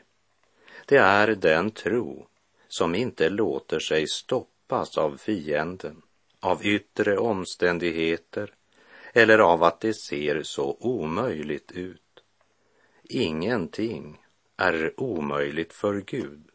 det 0.86 0.98
är 0.98 1.28
den 1.28 1.72
tro 1.72 2.28
som 2.68 2.96
inte 2.96 3.30
låter 3.30 3.80
sig 3.80 4.08
stoppas 4.08 4.98
av 4.98 5.18
fienden, 5.18 6.02
av 6.40 6.66
yttre 6.66 7.18
omständigheter 7.18 8.54
eller 9.14 9.40
av 9.40 9.64
att 9.64 9.80
det 9.80 9.94
ser 9.94 10.44
så 10.44 10.78
omöjligt 10.80 11.72
ut. 11.72 12.02
Ingenting 13.04 14.22
är 14.58 14.94
omöjligt 14.98 15.74
för 15.74 16.02
Gud. 16.02 16.47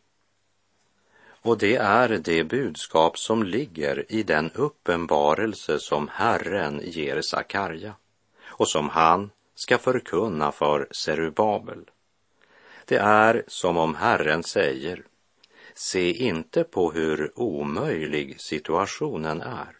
Och 1.43 1.59
det 1.59 1.77
är 1.77 2.09
det 2.09 2.45
budskap 2.45 3.19
som 3.19 3.43
ligger 3.43 4.13
i 4.13 4.23
den 4.23 4.51
uppenbarelse 4.55 5.79
som 5.79 6.09
Herren 6.09 6.81
ger 6.85 7.21
Sakarja 7.21 7.95
och 8.45 8.69
som 8.69 8.89
han 8.89 9.31
ska 9.55 9.79
förkunna 9.79 10.53
för 10.53 10.89
Serubabel. 10.91 11.91
Det 12.85 12.97
är 12.97 13.45
som 13.47 13.77
om 13.77 13.95
Herren 13.95 14.43
säger, 14.43 15.05
se 15.75 16.13
inte 16.13 16.65
på 16.65 16.93
hur 16.93 17.39
omöjlig 17.39 18.41
situationen 18.41 19.41
är. 19.41 19.77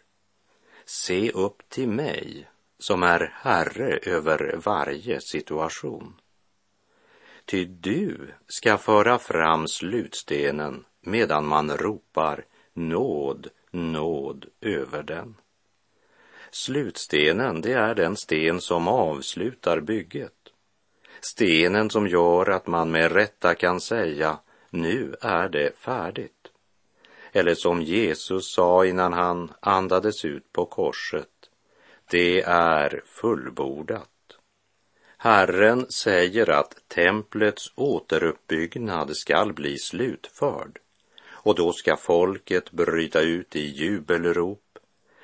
Se 0.85 1.31
upp 1.31 1.69
till 1.69 1.89
mig 1.89 2.49
som 2.79 3.03
är 3.03 3.33
Herre 3.35 3.97
över 3.97 4.55
varje 4.65 5.21
situation. 5.21 6.21
Ty 7.45 7.65
du 7.65 8.33
ska 8.47 8.77
föra 8.77 9.19
fram 9.19 9.67
slutstenen 9.67 10.85
medan 11.03 11.45
man 11.45 11.77
ropar 11.77 12.45
nåd, 12.73 13.47
nåd 13.71 14.45
över 14.61 15.03
den. 15.03 15.35
Slutstenen, 16.51 17.61
det 17.61 17.73
är 17.73 17.95
den 17.95 18.17
sten 18.17 18.61
som 18.61 18.87
avslutar 18.87 19.79
bygget. 19.79 20.33
Stenen 21.21 21.89
som 21.89 22.07
gör 22.07 22.49
att 22.49 22.67
man 22.67 22.91
med 22.91 23.11
rätta 23.11 23.55
kan 23.55 23.81
säga 23.81 24.39
nu 24.69 25.15
är 25.21 25.49
det 25.49 25.77
färdigt. 25.77 26.51
Eller 27.31 27.55
som 27.55 27.81
Jesus 27.81 28.53
sa 28.53 28.85
innan 28.85 29.13
han 29.13 29.51
andades 29.59 30.25
ut 30.25 30.51
på 30.53 30.65
korset, 30.65 31.29
det 32.11 32.41
är 32.41 33.01
fullbordat. 33.05 34.09
Herren 35.17 35.91
säger 35.91 36.49
att 36.49 36.87
templets 36.87 37.71
återuppbyggnad 37.75 39.17
skall 39.17 39.53
bli 39.53 39.77
slutförd 39.77 40.79
och 41.43 41.55
då 41.55 41.73
ska 41.73 41.97
folket 41.97 42.71
bryta 42.71 43.21
ut 43.21 43.55
i 43.55 43.61
jubelrop 43.61 44.79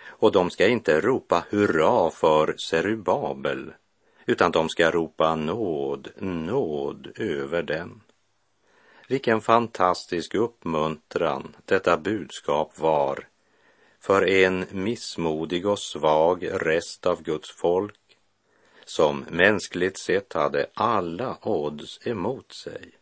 och 0.08 0.32
de 0.32 0.50
ska 0.50 0.68
inte 0.68 1.02
ropa 1.02 1.46
hurra 1.50 2.12
för 2.12 2.56
Serubabel 2.58 3.74
utan 4.26 4.52
de 4.52 4.70
ska 4.70 4.92
ropa 4.92 5.36
nåd, 5.36 6.10
nåd 6.22 7.08
över 7.16 7.64
den. 7.64 8.02
Vilken 9.08 9.42
fantastisk 9.42 10.36
uppmuntran 10.36 11.56
detta 11.66 11.98
budskap 11.98 12.80
var 12.80 13.28
för 14.00 14.28
en 14.28 14.66
missmodig 14.72 15.66
och 15.66 15.80
svag 15.80 16.50
rest 16.52 17.06
av 17.06 17.24
Guds 17.24 17.52
folk 17.52 17.96
som 18.86 19.26
mänskligt 19.30 20.00
sett 20.00 20.34
hade 20.34 20.70
alla 20.74 21.38
odds 21.42 22.08
emot 22.08 22.54
sig. 22.54 22.99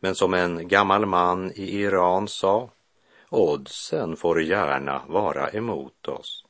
Men 0.00 0.14
som 0.14 0.34
en 0.34 0.68
gammal 0.68 1.06
man 1.06 1.52
i 1.52 1.80
Iran 1.80 2.28
sa, 2.28 2.70
oddsen 3.28 4.16
får 4.16 4.42
gärna 4.42 5.02
vara 5.08 5.50
emot 5.50 6.08
oss, 6.08 6.44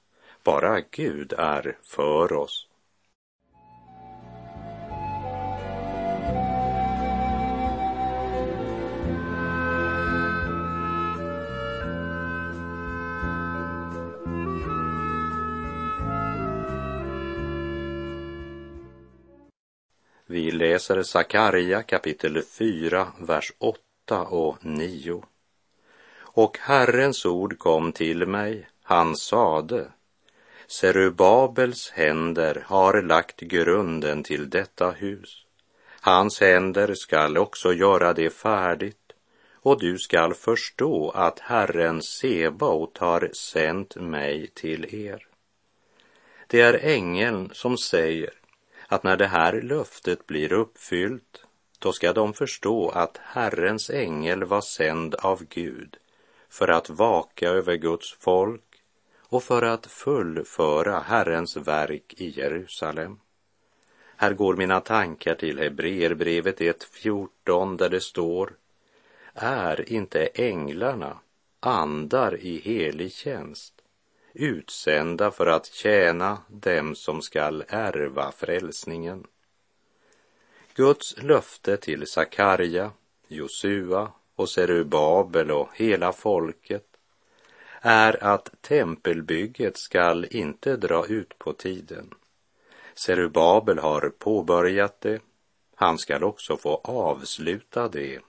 bara 0.45 0.81
Gud 0.81 1.33
är 1.39 1.79
för 1.83 2.33
oss. 2.33 2.67
Vi 20.31 20.51
läser 20.51 21.03
Sakarja 21.03 21.83
kapitel 21.83 22.43
4, 22.43 23.13
vers 23.19 23.53
8 23.59 24.23
och 24.23 24.57
9. 24.65 25.23
Och 26.19 26.59
Herrens 26.61 27.27
ord 27.27 27.59
kom 27.59 27.93
till 27.93 28.27
mig, 28.27 28.69
han 28.83 29.17
sade, 29.17 29.89
Serubabels 30.67 31.91
händer 31.91 32.65
har 32.67 33.03
lagt 33.03 33.41
grunden 33.41 34.23
till 34.23 34.51
detta 34.51 34.91
hus. 34.91 35.47
Hans 36.01 36.41
händer 36.41 36.95
skall 36.95 37.39
också 37.39 37.73
göra 37.73 38.13
det 38.13 38.31
färdigt, 38.31 39.13
och 39.55 39.81
du 39.81 39.99
skall 39.99 40.35
förstå 40.35 41.11
att 41.11 41.39
Herren 41.39 42.03
Sebaot 42.03 42.99
har 42.99 43.31
sänt 43.53 43.97
mig 43.97 44.47
till 44.47 44.95
er. 44.95 45.27
Det 46.47 46.61
är 46.61 46.75
ängeln 46.75 47.51
som 47.53 47.79
säger 47.79 48.40
att 48.91 49.03
när 49.03 49.17
det 49.17 49.27
här 49.27 49.63
löftet 49.63 50.27
blir 50.27 50.53
uppfyllt, 50.53 51.45
då 51.79 51.93
ska 51.93 52.13
de 52.13 52.35
förstå 52.35 52.89
att 52.89 53.19
Herrens 53.23 53.91
ängel 53.91 54.45
var 54.45 54.61
sänd 54.61 55.15
av 55.15 55.45
Gud 55.45 55.97
för 56.49 56.69
att 56.69 56.91
vaka 56.91 57.49
över 57.49 57.77
Guds 57.77 58.13
folk 58.13 58.83
och 59.19 59.43
för 59.43 59.63
att 59.63 59.87
fullföra 59.87 60.99
Herrens 60.99 61.57
verk 61.57 62.15
i 62.17 62.29
Jerusalem. 62.29 63.21
Här 64.17 64.33
går 64.33 64.57
mina 64.57 64.81
tankar 64.81 65.35
till 65.35 65.59
Hebreerbrevet 65.59 66.61
1.14 66.61 67.77
där 67.77 67.89
det 67.89 68.01
står 68.01 68.53
Är 69.35 69.93
inte 69.93 70.27
änglarna 70.27 71.19
andar 71.61 72.37
i 72.37 72.61
helig 72.61 73.13
tjänst 73.13 73.80
utsända 74.33 75.31
för 75.31 75.47
att 75.47 75.67
tjäna 75.67 76.39
dem 76.49 76.95
som 76.95 77.23
skall 77.23 77.65
ärva 77.69 78.33
frälsningen. 78.33 79.27
Guds 80.75 81.23
löfte 81.23 81.77
till 81.77 82.07
Sakarja, 82.07 82.91
Josua 83.29 84.13
och 84.35 84.49
Serubabel 84.49 85.51
och 85.51 85.69
hela 85.75 86.13
folket 86.13 86.87
är 87.81 88.25
att 88.25 88.63
tempelbygget 88.63 89.79
skall 89.79 90.27
inte 90.31 90.77
dra 90.77 91.07
ut 91.07 91.39
på 91.39 91.53
tiden. 91.53 92.15
Serubabel 92.95 93.79
har 93.79 94.13
påbörjat 94.19 95.01
det, 95.01 95.21
han 95.75 95.99
skall 95.99 96.25
också 96.25 96.57
få 96.57 96.81
avsluta 96.85 97.89
det, 97.89 98.21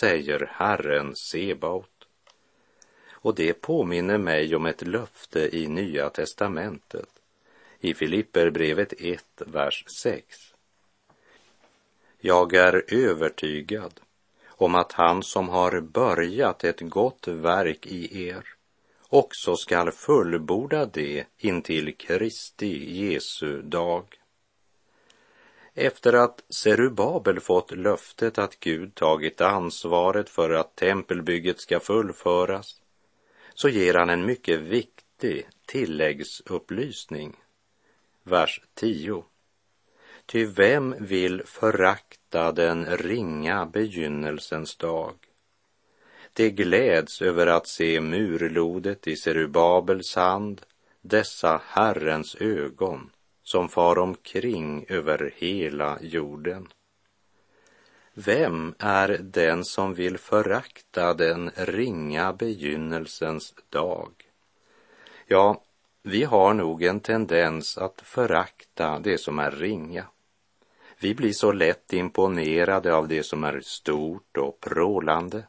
säger 0.00 0.50
Herren 0.52 1.16
Sebaot. 1.16 1.97
Och 3.20 3.34
det 3.34 3.54
påminner 3.54 4.18
mig 4.18 4.56
om 4.56 4.66
ett 4.66 4.82
löfte 4.82 5.56
i 5.56 5.68
Nya 5.68 6.10
testamentet, 6.10 7.08
i 7.80 7.94
Filipperbrevet 7.94 8.92
1, 8.98 9.24
vers 9.36 9.84
6. 9.88 10.54
Jag 12.18 12.54
är 12.54 12.94
övertygad 12.94 14.00
om 14.48 14.74
att 14.74 14.92
han 14.92 15.22
som 15.22 15.48
har 15.48 15.80
börjat 15.80 16.64
ett 16.64 16.80
gott 16.80 17.28
verk 17.28 17.86
i 17.86 18.28
er 18.28 18.58
också 19.08 19.56
skall 19.56 19.90
fullborda 19.90 20.86
det 20.86 21.24
intill 21.38 21.96
Kristi 21.96 23.02
Jesu 23.02 23.62
dag. 23.62 24.04
Efter 25.74 26.12
att 26.12 26.44
Serubabel 26.48 27.40
fått 27.40 27.70
löftet 27.70 28.38
att 28.38 28.60
Gud 28.60 28.94
tagit 28.94 29.40
ansvaret 29.40 30.30
för 30.30 30.50
att 30.50 30.76
tempelbygget 30.76 31.60
ska 31.60 31.80
fullföras 31.80 32.80
så 33.60 33.68
ger 33.68 33.94
han 33.94 34.10
en 34.10 34.26
mycket 34.26 34.60
viktig 34.60 35.48
tilläggsupplysning. 35.66 37.36
vers 38.22 38.60
10. 38.74 39.24
Ty 40.26 40.46
vem 40.46 40.94
vill 41.00 41.42
förakta 41.44 42.52
den 42.52 42.96
ringa 42.96 43.66
begynnelsens 43.66 44.76
dag? 44.76 45.14
Det 46.32 46.50
gläds 46.50 47.22
över 47.22 47.46
att 47.46 47.66
se 47.66 48.00
murlodet 48.00 49.06
i 49.06 49.16
Serubabels 49.16 50.16
hand, 50.16 50.62
dessa 51.00 51.62
Herrens 51.64 52.34
ögon 52.34 53.10
som 53.42 53.68
far 53.68 53.98
omkring 53.98 54.84
över 54.88 55.34
hela 55.36 55.98
jorden. 56.02 56.68
Vem 58.24 58.74
är 58.78 59.08
den 59.08 59.64
som 59.64 59.94
vill 59.94 60.18
förakta 60.18 61.14
den 61.14 61.50
ringa 61.56 62.32
begynnelsens 62.32 63.54
dag? 63.68 64.12
Ja, 65.26 65.62
vi 66.02 66.24
har 66.24 66.54
nog 66.54 66.82
en 66.82 67.00
tendens 67.00 67.78
att 67.78 68.00
förakta 68.00 68.98
det 68.98 69.18
som 69.18 69.38
är 69.38 69.50
ringa. 69.50 70.06
Vi 71.00 71.14
blir 71.14 71.32
så 71.32 71.52
lätt 71.52 71.92
imponerade 71.92 72.94
av 72.94 73.08
det 73.08 73.22
som 73.22 73.44
är 73.44 73.60
stort 73.60 74.36
och 74.36 74.60
prålande. 74.60 75.46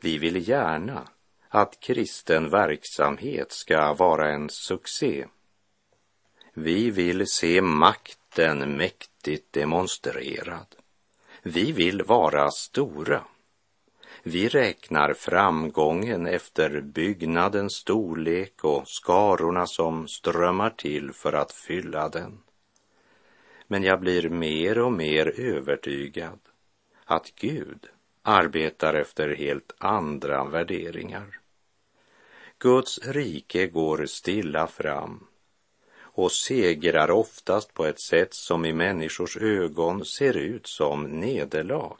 Vi 0.00 0.18
vill 0.18 0.48
gärna 0.48 1.08
att 1.48 1.80
kristen 1.80 2.50
verksamhet 2.50 3.52
ska 3.52 3.94
vara 3.94 4.30
en 4.30 4.50
succé. 4.50 5.26
Vi 6.54 6.90
vill 6.90 7.26
se 7.26 7.62
makten 7.62 8.76
mäktigt 8.76 9.52
demonstrerad. 9.52 10.77
Vi 11.42 11.72
vill 11.72 12.02
vara 12.02 12.50
stora. 12.50 13.24
Vi 14.22 14.48
räknar 14.48 15.12
framgången 15.12 16.26
efter 16.26 16.80
byggnadens 16.80 17.74
storlek 17.74 18.64
och 18.64 18.88
skarorna 18.88 19.66
som 19.66 20.08
strömmar 20.08 20.70
till 20.70 21.12
för 21.12 21.32
att 21.32 21.52
fylla 21.52 22.08
den. 22.08 22.38
Men 23.66 23.82
jag 23.82 24.00
blir 24.00 24.28
mer 24.28 24.78
och 24.78 24.92
mer 24.92 25.40
övertygad 25.40 26.38
att 27.04 27.32
Gud 27.34 27.86
arbetar 28.22 28.94
efter 28.94 29.36
helt 29.36 29.74
andra 29.78 30.44
värderingar. 30.44 31.40
Guds 32.58 32.98
rike 32.98 33.66
går 33.66 34.06
stilla 34.06 34.66
fram 34.66 35.27
och 36.18 36.32
segrar 36.32 37.10
oftast 37.10 37.74
på 37.74 37.86
ett 37.86 38.00
sätt 38.00 38.34
som 38.34 38.64
i 38.64 38.72
människors 38.72 39.36
ögon 39.36 40.04
ser 40.04 40.36
ut 40.36 40.66
som 40.66 41.02
nederlag. 41.04 41.98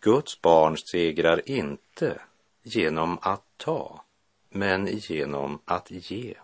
Guds 0.00 0.40
barn 0.40 0.78
segrar 0.78 1.50
inte 1.50 2.20
genom 2.62 3.18
att 3.22 3.44
ta, 3.56 4.04
men 4.48 4.86
genom 4.86 5.58
att 5.64 5.90
ge. 5.90 6.34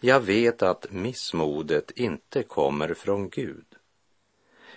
Jag 0.00 0.20
vet 0.20 0.62
att 0.62 0.92
missmodet 0.92 1.90
inte 1.90 2.42
kommer 2.42 2.94
från 2.94 3.28
Gud. 3.28 3.66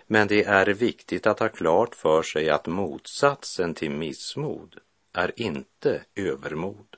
Men 0.08 0.28
det 0.28 0.44
är 0.44 0.66
viktigt 0.66 1.28
att 1.28 1.40
ha 1.40 1.50
klart 1.50 1.96
för 1.96 2.24
sig 2.24 2.50
att 2.50 2.68
motsatsen 2.68 3.74
till 3.74 3.92
missmod 3.92 4.80
är 5.14 5.32
inte 5.36 6.04
övermod. 6.16 6.98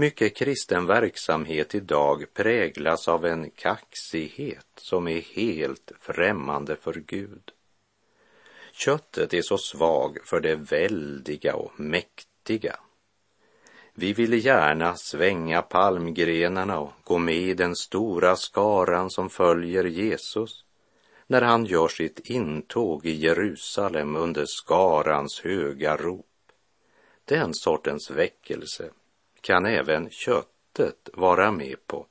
Mycket 0.00 0.36
kristen 0.36 0.86
verksamhet 0.86 1.74
idag 1.74 2.24
präglas 2.34 3.08
av 3.08 3.26
en 3.26 3.50
kaxighet 3.50 4.66
som 4.76 5.08
är 5.08 5.20
helt 5.20 5.92
främmande 6.00 6.76
för 6.76 6.94
Gud. 6.94 7.50
Köttet 8.72 9.34
är 9.34 9.42
så 9.42 9.58
svag 9.58 10.18
för 10.24 10.40
det 10.40 10.56
väldiga 10.56 11.54
och 11.54 11.80
mäktiga. 11.80 12.76
Vi 13.94 14.12
vill 14.12 14.44
gärna 14.44 14.96
svänga 14.96 15.62
palmgrenarna 15.62 16.78
och 16.78 16.92
gå 17.04 17.18
med 17.18 17.34
i 17.34 17.54
den 17.54 17.76
stora 17.76 18.36
skaran 18.36 19.10
som 19.10 19.30
följer 19.30 19.84
Jesus 19.84 20.64
när 21.26 21.42
han 21.42 21.64
gör 21.64 21.88
sitt 21.88 22.20
intåg 22.30 23.06
i 23.06 23.12
Jerusalem 23.12 24.16
under 24.16 24.44
skarans 24.46 25.40
höga 25.40 25.96
rop. 25.96 26.26
Den 27.24 27.54
sortens 27.54 28.10
väckelse 28.10 28.90
kan 29.40 29.66
även 29.66 30.10
köttet 30.10 31.08
vara 31.12 31.52
med 31.52 31.86
på. 31.86 32.06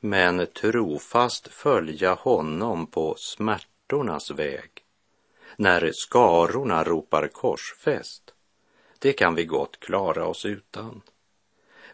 Men 0.00 0.46
trofast 0.46 1.48
följa 1.48 2.14
honom 2.14 2.86
på 2.86 3.14
smärtornas 3.18 4.30
väg 4.30 4.84
när 5.56 5.90
skarorna 5.92 6.84
ropar 6.84 7.28
korsfäst, 7.28 8.34
det 8.98 9.12
kan 9.12 9.34
vi 9.34 9.44
gott 9.44 9.80
klara 9.80 10.26
oss 10.26 10.44
utan. 10.46 11.02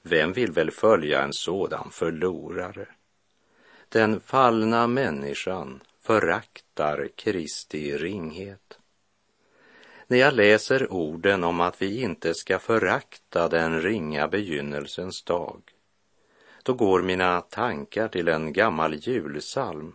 Vem 0.02 0.32
vill 0.32 0.52
väl 0.52 0.70
följa 0.70 1.22
en 1.22 1.32
sådan 1.32 1.90
förlorare? 1.90 2.88
Den 3.88 4.20
fallna 4.20 4.86
människan 4.86 5.80
föraktar 6.00 7.08
Kristi 7.16 7.98
ringhet. 7.98 8.79
När 10.10 10.18
jag 10.18 10.34
läser 10.34 10.92
orden 10.92 11.44
om 11.44 11.60
att 11.60 11.82
vi 11.82 12.00
inte 12.00 12.34
ska 12.34 12.58
förakta 12.58 13.48
den 13.48 13.82
ringa 13.82 14.28
begynnelsens 14.28 15.22
dag, 15.22 15.62
då 16.62 16.74
går 16.74 17.02
mina 17.02 17.40
tankar 17.40 18.08
till 18.08 18.28
en 18.28 18.52
gammal 18.52 18.94
julsalm. 18.94 19.94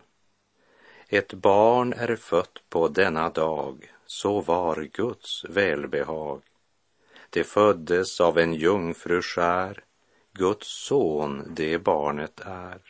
Ett 1.08 1.34
barn 1.34 1.92
är 1.92 2.16
fött 2.16 2.62
på 2.68 2.88
denna 2.88 3.30
dag, 3.30 3.92
så 4.06 4.40
var 4.40 4.88
Guds 4.92 5.44
välbehag. 5.44 6.42
Det 7.30 7.44
föddes 7.44 8.20
av 8.20 8.38
en 8.38 8.54
jungfru 8.54 9.22
skär, 9.22 9.84
Guds 10.32 10.86
son 10.86 11.52
det 11.56 11.78
barnet 11.78 12.40
är. 12.44 12.80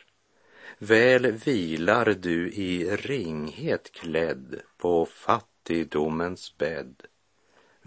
Väl 0.77 1.31
vilar 1.31 2.05
du 2.05 2.51
i 2.51 2.95
ringhet 2.95 3.91
klädd 3.91 4.61
på 4.77 5.05
fattigdomens 5.05 6.57
bädd. 6.57 7.03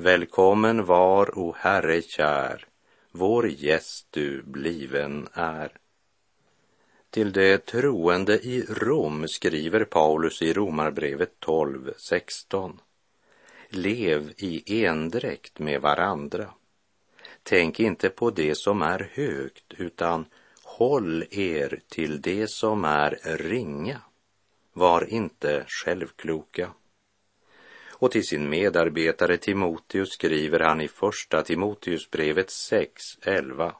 Välkommen 0.03 0.85
var, 0.85 1.39
o 1.39 1.55
Herre 1.59 2.03
kär, 2.03 2.67
vår 3.11 3.49
gäst 3.49 4.07
du 4.11 4.43
bliven 4.43 5.29
är. 5.33 5.73
Till 7.11 7.33
det 7.33 7.67
troende 7.67 8.39
i 8.39 8.63
Rom 8.69 9.29
skriver 9.29 9.85
Paulus 9.85 10.43
i 10.43 10.53
Romarbrevet 10.53 11.33
12.16. 11.41 12.79
Lev 13.69 14.33
i 14.37 14.85
endräkt 14.85 15.59
med 15.59 15.81
varandra. 15.81 16.51
Tänk 17.43 17.81
inte 17.81 18.09
på 18.09 18.31
det 18.31 18.55
som 18.55 18.83
är 18.83 19.11
högt, 19.15 19.75
utan 19.79 20.25
håll 20.63 21.25
er 21.31 21.81
till 21.89 22.21
det 22.21 22.51
som 22.51 22.85
är 22.85 23.19
ringa. 23.25 24.01
Var 24.73 25.05
inte 25.05 25.65
självkloka. 25.69 26.71
Och 28.01 28.11
till 28.11 28.27
sin 28.27 28.49
medarbetare 28.49 29.37
Timoteus 29.37 30.13
skriver 30.13 30.61
han 30.61 30.81
i 30.81 30.89
första 30.89 31.43
Timoteusbrevet 31.43 32.49
6.11. 32.49 33.73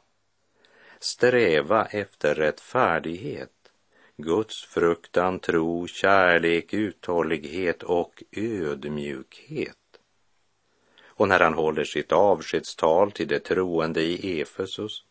Sträva 0.99 1.85
efter 1.85 2.35
rättfärdighet, 2.35 3.51
Guds 4.17 4.65
fruktan, 4.65 5.39
tro, 5.39 5.87
kärlek, 5.87 6.73
uthållighet 6.73 7.83
och 7.83 8.23
ödmjukhet. 8.31 9.77
Och 11.03 11.27
när 11.27 11.39
han 11.39 11.53
håller 11.53 11.83
sitt 11.83 12.11
avskedstal 12.11 13.11
till 13.11 13.27
de 13.27 13.39
troende 13.39 14.01
i 14.01 14.41
Efesus, 14.41 15.03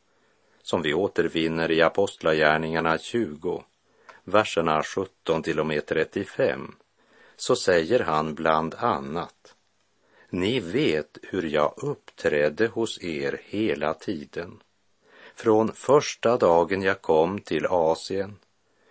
som 0.62 0.82
vi 0.82 0.94
återvinner 0.94 1.70
i 1.70 1.82
Apostlagärningarna 1.82 2.98
20, 2.98 3.64
verserna 4.24 4.82
17 4.82 5.42
till 5.42 5.60
och 5.60 5.66
med 5.66 5.86
35, 5.86 6.74
så 7.40 7.56
säger 7.56 8.00
han 8.00 8.34
bland 8.34 8.74
annat 8.74 9.54
Ni 10.30 10.60
vet 10.60 11.18
hur 11.22 11.42
jag 11.42 11.74
uppträdde 11.76 12.66
hos 12.66 13.02
er 13.04 13.40
hela 13.44 13.94
tiden, 13.94 14.62
från 15.34 15.72
första 15.72 16.36
dagen 16.36 16.82
jag 16.82 17.02
kom 17.02 17.40
till 17.40 17.66
Asien, 17.66 18.36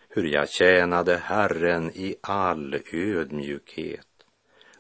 hur 0.10 0.24
jag 0.24 0.50
tjänade 0.50 1.18
Herren 1.18 1.92
i 1.92 2.16
all 2.22 2.80
ödmjukhet, 2.92 4.08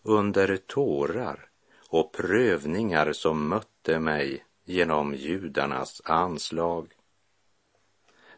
under 0.03 0.57
tårar 0.57 1.49
och 1.87 2.13
prövningar 2.13 3.13
som 3.13 3.47
mötte 3.47 3.99
mig 3.99 4.45
genom 4.65 5.15
judarnas 5.15 6.01
anslag. 6.05 6.87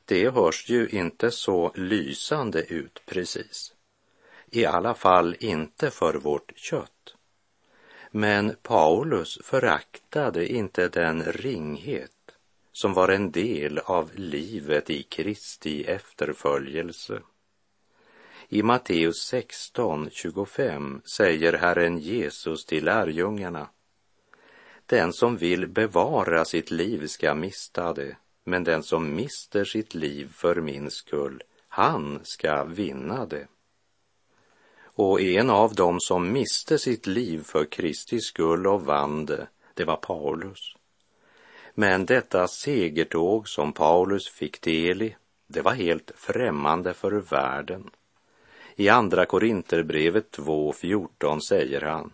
Det 0.06 0.30
hörs 0.30 0.70
ju 0.70 0.90
inte 0.90 1.32
så 1.32 1.72
lysande 1.76 2.62
ut 2.62 3.02
precis 3.06 3.74
i 4.52 4.66
alla 4.66 4.94
fall 4.94 5.36
inte 5.40 5.92
för 5.92 6.14
vårt 6.14 6.52
kött. 6.56 7.16
Men 8.12 8.56
Paulus 8.62 9.40
föraktade 9.44 10.48
inte 10.48 10.88
den 10.88 11.24
ringhet 11.24 12.12
som 12.72 12.94
var 12.94 13.10
en 13.10 13.32
del 13.32 13.80
av 13.80 14.12
livet 14.16 14.90
i 14.90 15.04
Kristi 15.04 15.84
efterföljelse. 15.84 17.22
I 18.50 18.64
Matteus 18.64 19.34
16.25 19.34 21.02
säger 21.16 21.54
Herren 21.54 21.98
Jesus 21.98 22.66
till 22.66 22.86
lärjungarna 22.86 23.68
Den 24.86 25.14
som 25.14 25.38
vill 25.38 25.68
bevara 25.68 26.46
sitt 26.46 26.72
liv 26.72 27.08
ska 27.08 27.34
mista 27.34 27.94
det 27.94 28.16
men 28.44 28.64
den 28.64 28.84
som 28.84 29.16
mister 29.16 29.66
sitt 29.66 29.96
liv 29.96 30.32
för 30.34 30.56
min 30.56 30.92
skull, 30.92 31.44
han 31.68 32.20
ska 32.24 32.64
vinna 32.64 33.26
det. 33.26 33.48
Och 35.04 35.22
en 35.22 35.50
av 35.50 35.76
dem 35.76 36.00
som 36.00 36.32
miste 36.32 36.80
sitt 36.80 37.08
liv 37.08 37.44
för 37.44 37.66
Kristi 37.66 38.20
skull 38.20 38.68
och 38.68 38.86
vann 38.86 39.26
det, 39.26 39.48
det 39.74 39.86
var 39.86 39.96
Paulus. 39.96 40.76
Men 41.74 42.06
detta 42.06 42.48
segertåg 42.48 43.50
som 43.50 43.74
Paulus 43.74 44.30
fick 44.30 44.62
del 44.62 45.02
i, 45.02 45.16
det 45.48 45.62
var 45.62 45.72
helt 45.72 46.12
främmande 46.16 46.94
för 46.94 47.12
världen. 47.12 47.90
I 48.76 48.90
Andra 48.90 49.26
Korinterbrevet 49.26 50.38
2.14 50.38 51.40
säger 51.40 51.82
han, 51.82 52.14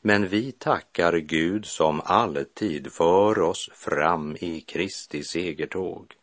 men 0.00 0.28
vi 0.28 0.52
tackar 0.52 1.16
Gud 1.16 1.66
som 1.66 2.00
alltid 2.04 2.92
för 2.92 3.38
oss 3.38 3.70
fram 3.72 4.36
i 4.40 4.60
Kristi 4.60 5.24
segertåg 5.24 6.14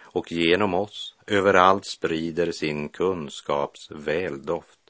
och 0.00 0.32
genom 0.32 0.74
oss 0.74 1.16
överallt 1.26 1.86
sprider 1.86 2.52
sin 2.52 2.88
kunskaps 2.88 3.90
väldoft. 3.90 4.83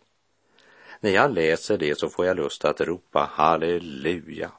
När 1.04 1.10
jag 1.10 1.34
läser 1.34 1.78
det 1.78 1.98
så 1.98 2.08
får 2.08 2.26
jag 2.26 2.36
lust 2.36 2.64
att 2.64 2.80
ropa 2.80 3.30
halleluja. 3.32 4.52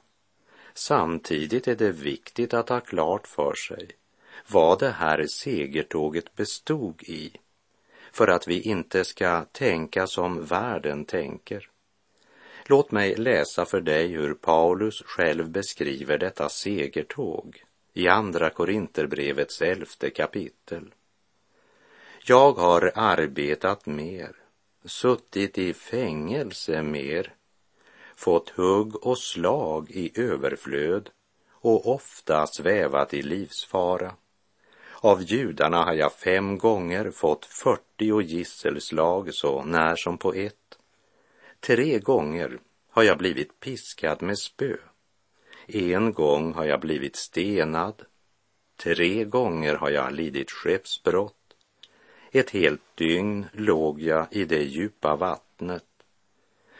Samtidigt 0.73 1.67
är 1.67 1.75
det 1.75 1.91
viktigt 1.91 2.53
att 2.53 2.69
ha 2.69 2.79
klart 2.79 3.27
för 3.27 3.53
sig 3.53 3.89
vad 4.47 4.79
det 4.79 4.89
här 4.89 5.25
segertåget 5.27 6.35
bestod 6.35 7.03
i 7.03 7.31
för 8.11 8.27
att 8.27 8.47
vi 8.47 8.61
inte 8.61 9.05
ska 9.05 9.45
tänka 9.51 10.07
som 10.07 10.45
världen 10.45 11.05
tänker. 11.05 11.69
Låt 12.65 12.91
mig 12.91 13.15
läsa 13.15 13.65
för 13.65 13.81
dig 13.81 14.07
hur 14.07 14.33
Paulus 14.33 15.01
själv 15.01 15.49
beskriver 15.49 16.17
detta 16.17 16.49
segertåg 16.49 17.63
i 17.93 18.07
Andra 18.07 18.49
Korinterbrevets 18.49 19.61
elfte 19.61 20.09
kapitel. 20.09 20.93
Jag 22.25 22.53
har 22.53 22.91
arbetat 22.95 23.85
mer, 23.85 24.44
suttit 24.85 25.57
i 25.57 25.73
fängelse 25.73 26.83
mer, 26.83 27.33
fått 28.15 28.49
hugg 28.49 29.05
och 29.05 29.17
slag 29.17 29.91
i 29.91 30.21
överflöd 30.21 31.09
och 31.51 31.93
ofta 31.93 32.47
svävat 32.47 33.13
i 33.13 33.21
livsfara. 33.21 34.15
Av 34.91 35.21
judarna 35.21 35.83
har 35.83 35.93
jag 35.93 36.13
fem 36.13 36.57
gånger 36.57 37.11
fått 37.11 37.45
fyrtio 37.45 38.21
gisselslag 38.21 39.33
så 39.33 39.63
när 39.63 39.95
som 39.95 40.17
på 40.17 40.33
ett. 40.33 40.79
Tre 41.59 41.99
gånger 41.99 42.59
har 42.89 43.03
jag 43.03 43.17
blivit 43.17 43.59
piskad 43.59 44.21
med 44.21 44.37
spö. 44.37 44.77
En 45.67 46.13
gång 46.13 46.53
har 46.53 46.65
jag 46.65 46.79
blivit 46.79 47.15
stenad. 47.15 48.01
Tre 48.83 49.23
gånger 49.23 49.75
har 49.75 49.89
jag 49.89 50.11
lidit 50.11 50.51
skeppsbrott. 50.51 51.44
Ett 52.35 52.49
helt 52.49 52.81
dygn 52.95 53.45
låg 53.51 54.01
jag 54.01 54.27
i 54.31 54.45
det 54.45 54.63
djupa 54.63 55.15
vattnet. 55.15 55.85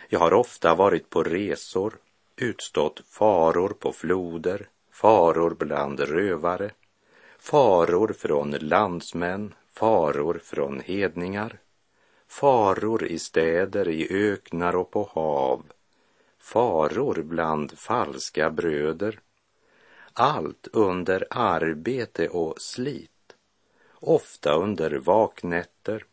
Jag 0.10 0.20
har 0.20 0.34
ofta 0.34 0.76
varit 0.76 1.10
på 1.10 1.24
resor, 1.24 1.98
utstått 2.36 3.02
faror 3.10 3.70
på 3.70 3.92
floder, 3.92 4.68
faror 4.92 5.56
bland 5.60 6.00
rövare, 6.00 6.72
faror 7.40 8.14
från 8.14 8.52
landsmän, 8.52 9.54
faror 9.74 10.40
från 10.44 10.80
hedningar, 10.80 11.60
faror 12.28 13.04
i 13.04 13.20
städer, 13.20 13.90
i 13.90 14.08
öknar 14.32 14.76
och 14.76 14.92
på 14.92 15.10
hav, 15.12 15.64
faror 16.40 17.24
bland 17.24 17.80
falska 17.80 18.50
bröder, 18.50 19.20
allt 20.14 20.68
under 20.74 21.28
arbete 21.30 22.28
och 22.28 22.62
slit, 22.62 23.15
ofta 24.06 24.54
under 24.54 24.92
vaknätter, 24.92 26.06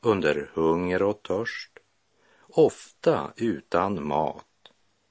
under 0.00 0.50
hunger 0.54 1.02
och 1.02 1.22
törst, 1.22 1.78
ofta 2.48 3.32
utan 3.36 4.06
mat, 4.06 4.46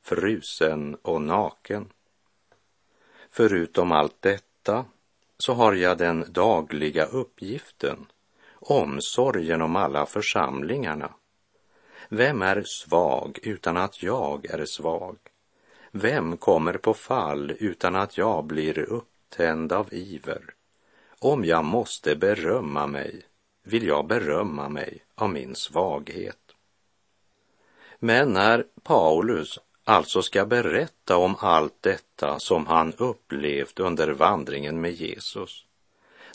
frusen 0.04 0.96
och 0.96 1.22
naken. 1.22 1.90
Förutom 3.30 3.92
allt 3.92 4.22
detta 4.22 4.86
så 5.38 5.54
har 5.54 5.74
jag 5.74 5.98
den 5.98 6.26
dagliga 6.28 7.06
uppgiften, 7.06 8.06
omsorgen 8.54 9.62
om 9.62 9.76
alla 9.76 10.06
församlingarna. 10.06 11.14
Vem 12.10 12.42
är 12.42 12.64
svag 12.66 13.40
utan 13.44 13.78
att 13.78 14.04
jag 14.04 14.46
är 14.46 14.66
svag? 14.66 15.18
Vem 15.92 16.38
kommer 16.38 16.74
på 16.74 16.94
fall 16.94 17.52
utan 17.60 17.96
att 17.96 18.18
jag 18.18 18.46
blir 18.46 18.80
upptänd 18.80 19.74
av 19.74 19.94
iver? 19.94 20.59
Om 21.22 21.46
jag 21.46 21.66
måste 21.66 22.16
berömma 22.16 22.88
mig 22.88 23.22
vill 23.64 23.88
jag 23.88 24.08
berömma 24.08 24.70
mig 24.70 25.04
av 25.16 25.30
min 25.30 25.56
svaghet. 25.56 26.56
Men 28.00 28.34
när 28.34 28.66
Paulus 28.84 29.60
alltså 29.84 30.22
ska 30.22 30.46
berätta 30.46 31.18
om 31.18 31.36
allt 31.40 31.82
detta 31.82 32.40
som 32.40 32.68
han 32.68 32.94
upplevt 32.98 33.80
under 33.80 34.08
vandringen 34.08 34.82
med 34.82 34.92
Jesus, 34.92 35.66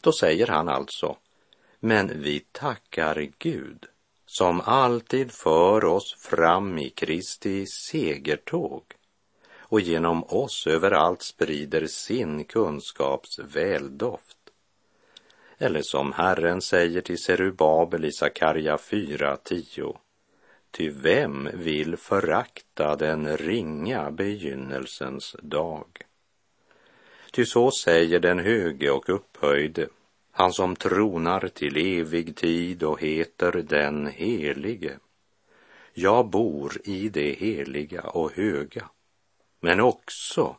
då 0.00 0.12
säger 0.12 0.46
han 0.46 0.68
alltså, 0.68 1.16
men 1.80 2.22
vi 2.22 2.40
tackar 2.40 3.28
Gud 3.38 3.86
som 4.26 4.60
alltid 4.60 5.32
för 5.32 5.84
oss 5.84 6.14
fram 6.18 6.78
i 6.78 6.90
Kristi 6.90 7.66
segertåg 7.66 8.82
och 9.58 9.80
genom 9.80 10.24
oss 10.24 10.66
överallt 10.66 11.22
sprider 11.22 11.86
sin 11.86 12.44
kunskaps 12.44 13.38
väldoft. 13.38 14.43
Eller 15.58 15.82
som 15.82 16.12
Herren 16.12 16.60
säger 16.60 17.00
till 17.00 17.18
Serubabel 17.18 18.04
i 18.04 18.12
Sakarja 18.12 18.76
4.10. 18.76 19.96
Ty 20.70 20.90
vem 20.90 21.48
vill 21.54 21.96
förakta 21.96 22.96
den 22.96 23.36
ringa 23.36 24.10
begynnelsens 24.10 25.36
dag? 25.42 25.86
Ty 27.32 27.44
så 27.44 27.70
säger 27.70 28.20
den 28.20 28.38
höge 28.38 28.90
och 28.90 29.08
upphöjde, 29.08 29.88
han 30.30 30.52
som 30.52 30.76
tronar 30.76 31.48
till 31.48 31.98
evig 32.00 32.36
tid 32.36 32.82
och 32.82 33.00
heter 33.00 33.52
den 33.52 34.06
helige. 34.06 34.98
Jag 35.92 36.30
bor 36.30 36.72
i 36.84 37.08
det 37.08 37.32
heliga 37.32 38.02
och 38.02 38.32
höga, 38.32 38.90
men 39.60 39.80
också 39.80 40.56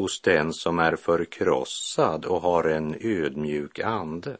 hos 0.00 0.20
den 0.20 0.52
som 0.52 0.78
är 0.78 0.96
förkrossad 0.96 2.24
och 2.24 2.42
har 2.42 2.64
en 2.64 2.96
ödmjuk 3.00 3.78
ande, 3.78 4.36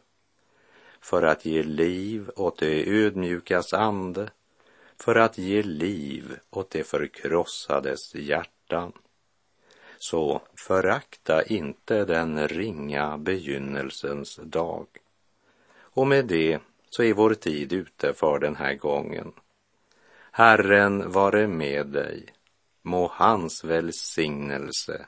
för 1.01 1.23
att 1.23 1.45
ge 1.45 1.63
liv 1.63 2.31
åt 2.35 2.57
det 2.57 2.89
ödmjukas 2.89 3.73
ande 3.73 4.29
för 4.97 5.15
att 5.15 5.37
ge 5.37 5.63
liv 5.63 6.39
åt 6.49 6.69
det 6.69 6.83
förkrossades 6.83 8.15
hjärtan. 8.15 8.91
Så 9.97 10.41
förakta 10.55 11.43
inte 11.43 12.05
den 12.05 12.47
ringa 12.47 13.17
begynnelsens 13.17 14.39
dag. 14.43 14.87
Och 15.79 16.07
med 16.07 16.25
det 16.25 16.59
så 16.89 17.03
är 17.03 17.13
vår 17.13 17.33
tid 17.33 17.73
ute 17.73 18.13
för 18.13 18.39
den 18.39 18.55
här 18.55 18.75
gången. 18.75 19.33
Herren 20.31 21.11
vare 21.11 21.47
med 21.47 21.87
dig. 21.87 22.25
Må 22.81 23.07
hans 23.07 23.63
välsignelse 23.63 25.07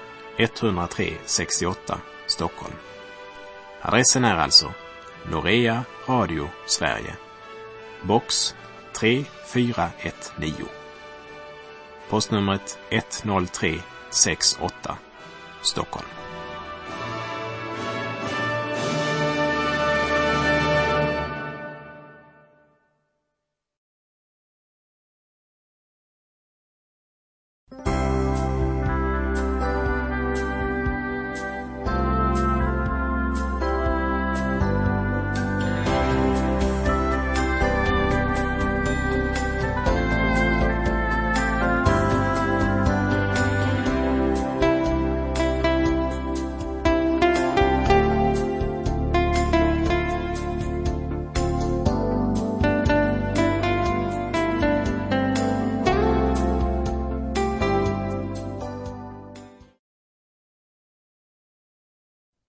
103 0.37 1.13
68 1.25 1.99
Stockholm. 2.27 2.73
Adressen 3.81 4.25
är 4.25 4.35
alltså 4.35 4.73
Norea 5.31 5.83
Radio 6.07 6.49
Sverige 6.65 7.15
box 8.01 8.55
3419. 8.93 10.67
Postnumret 12.09 12.79
10368 12.89 14.97
Stockholm. 15.61 16.20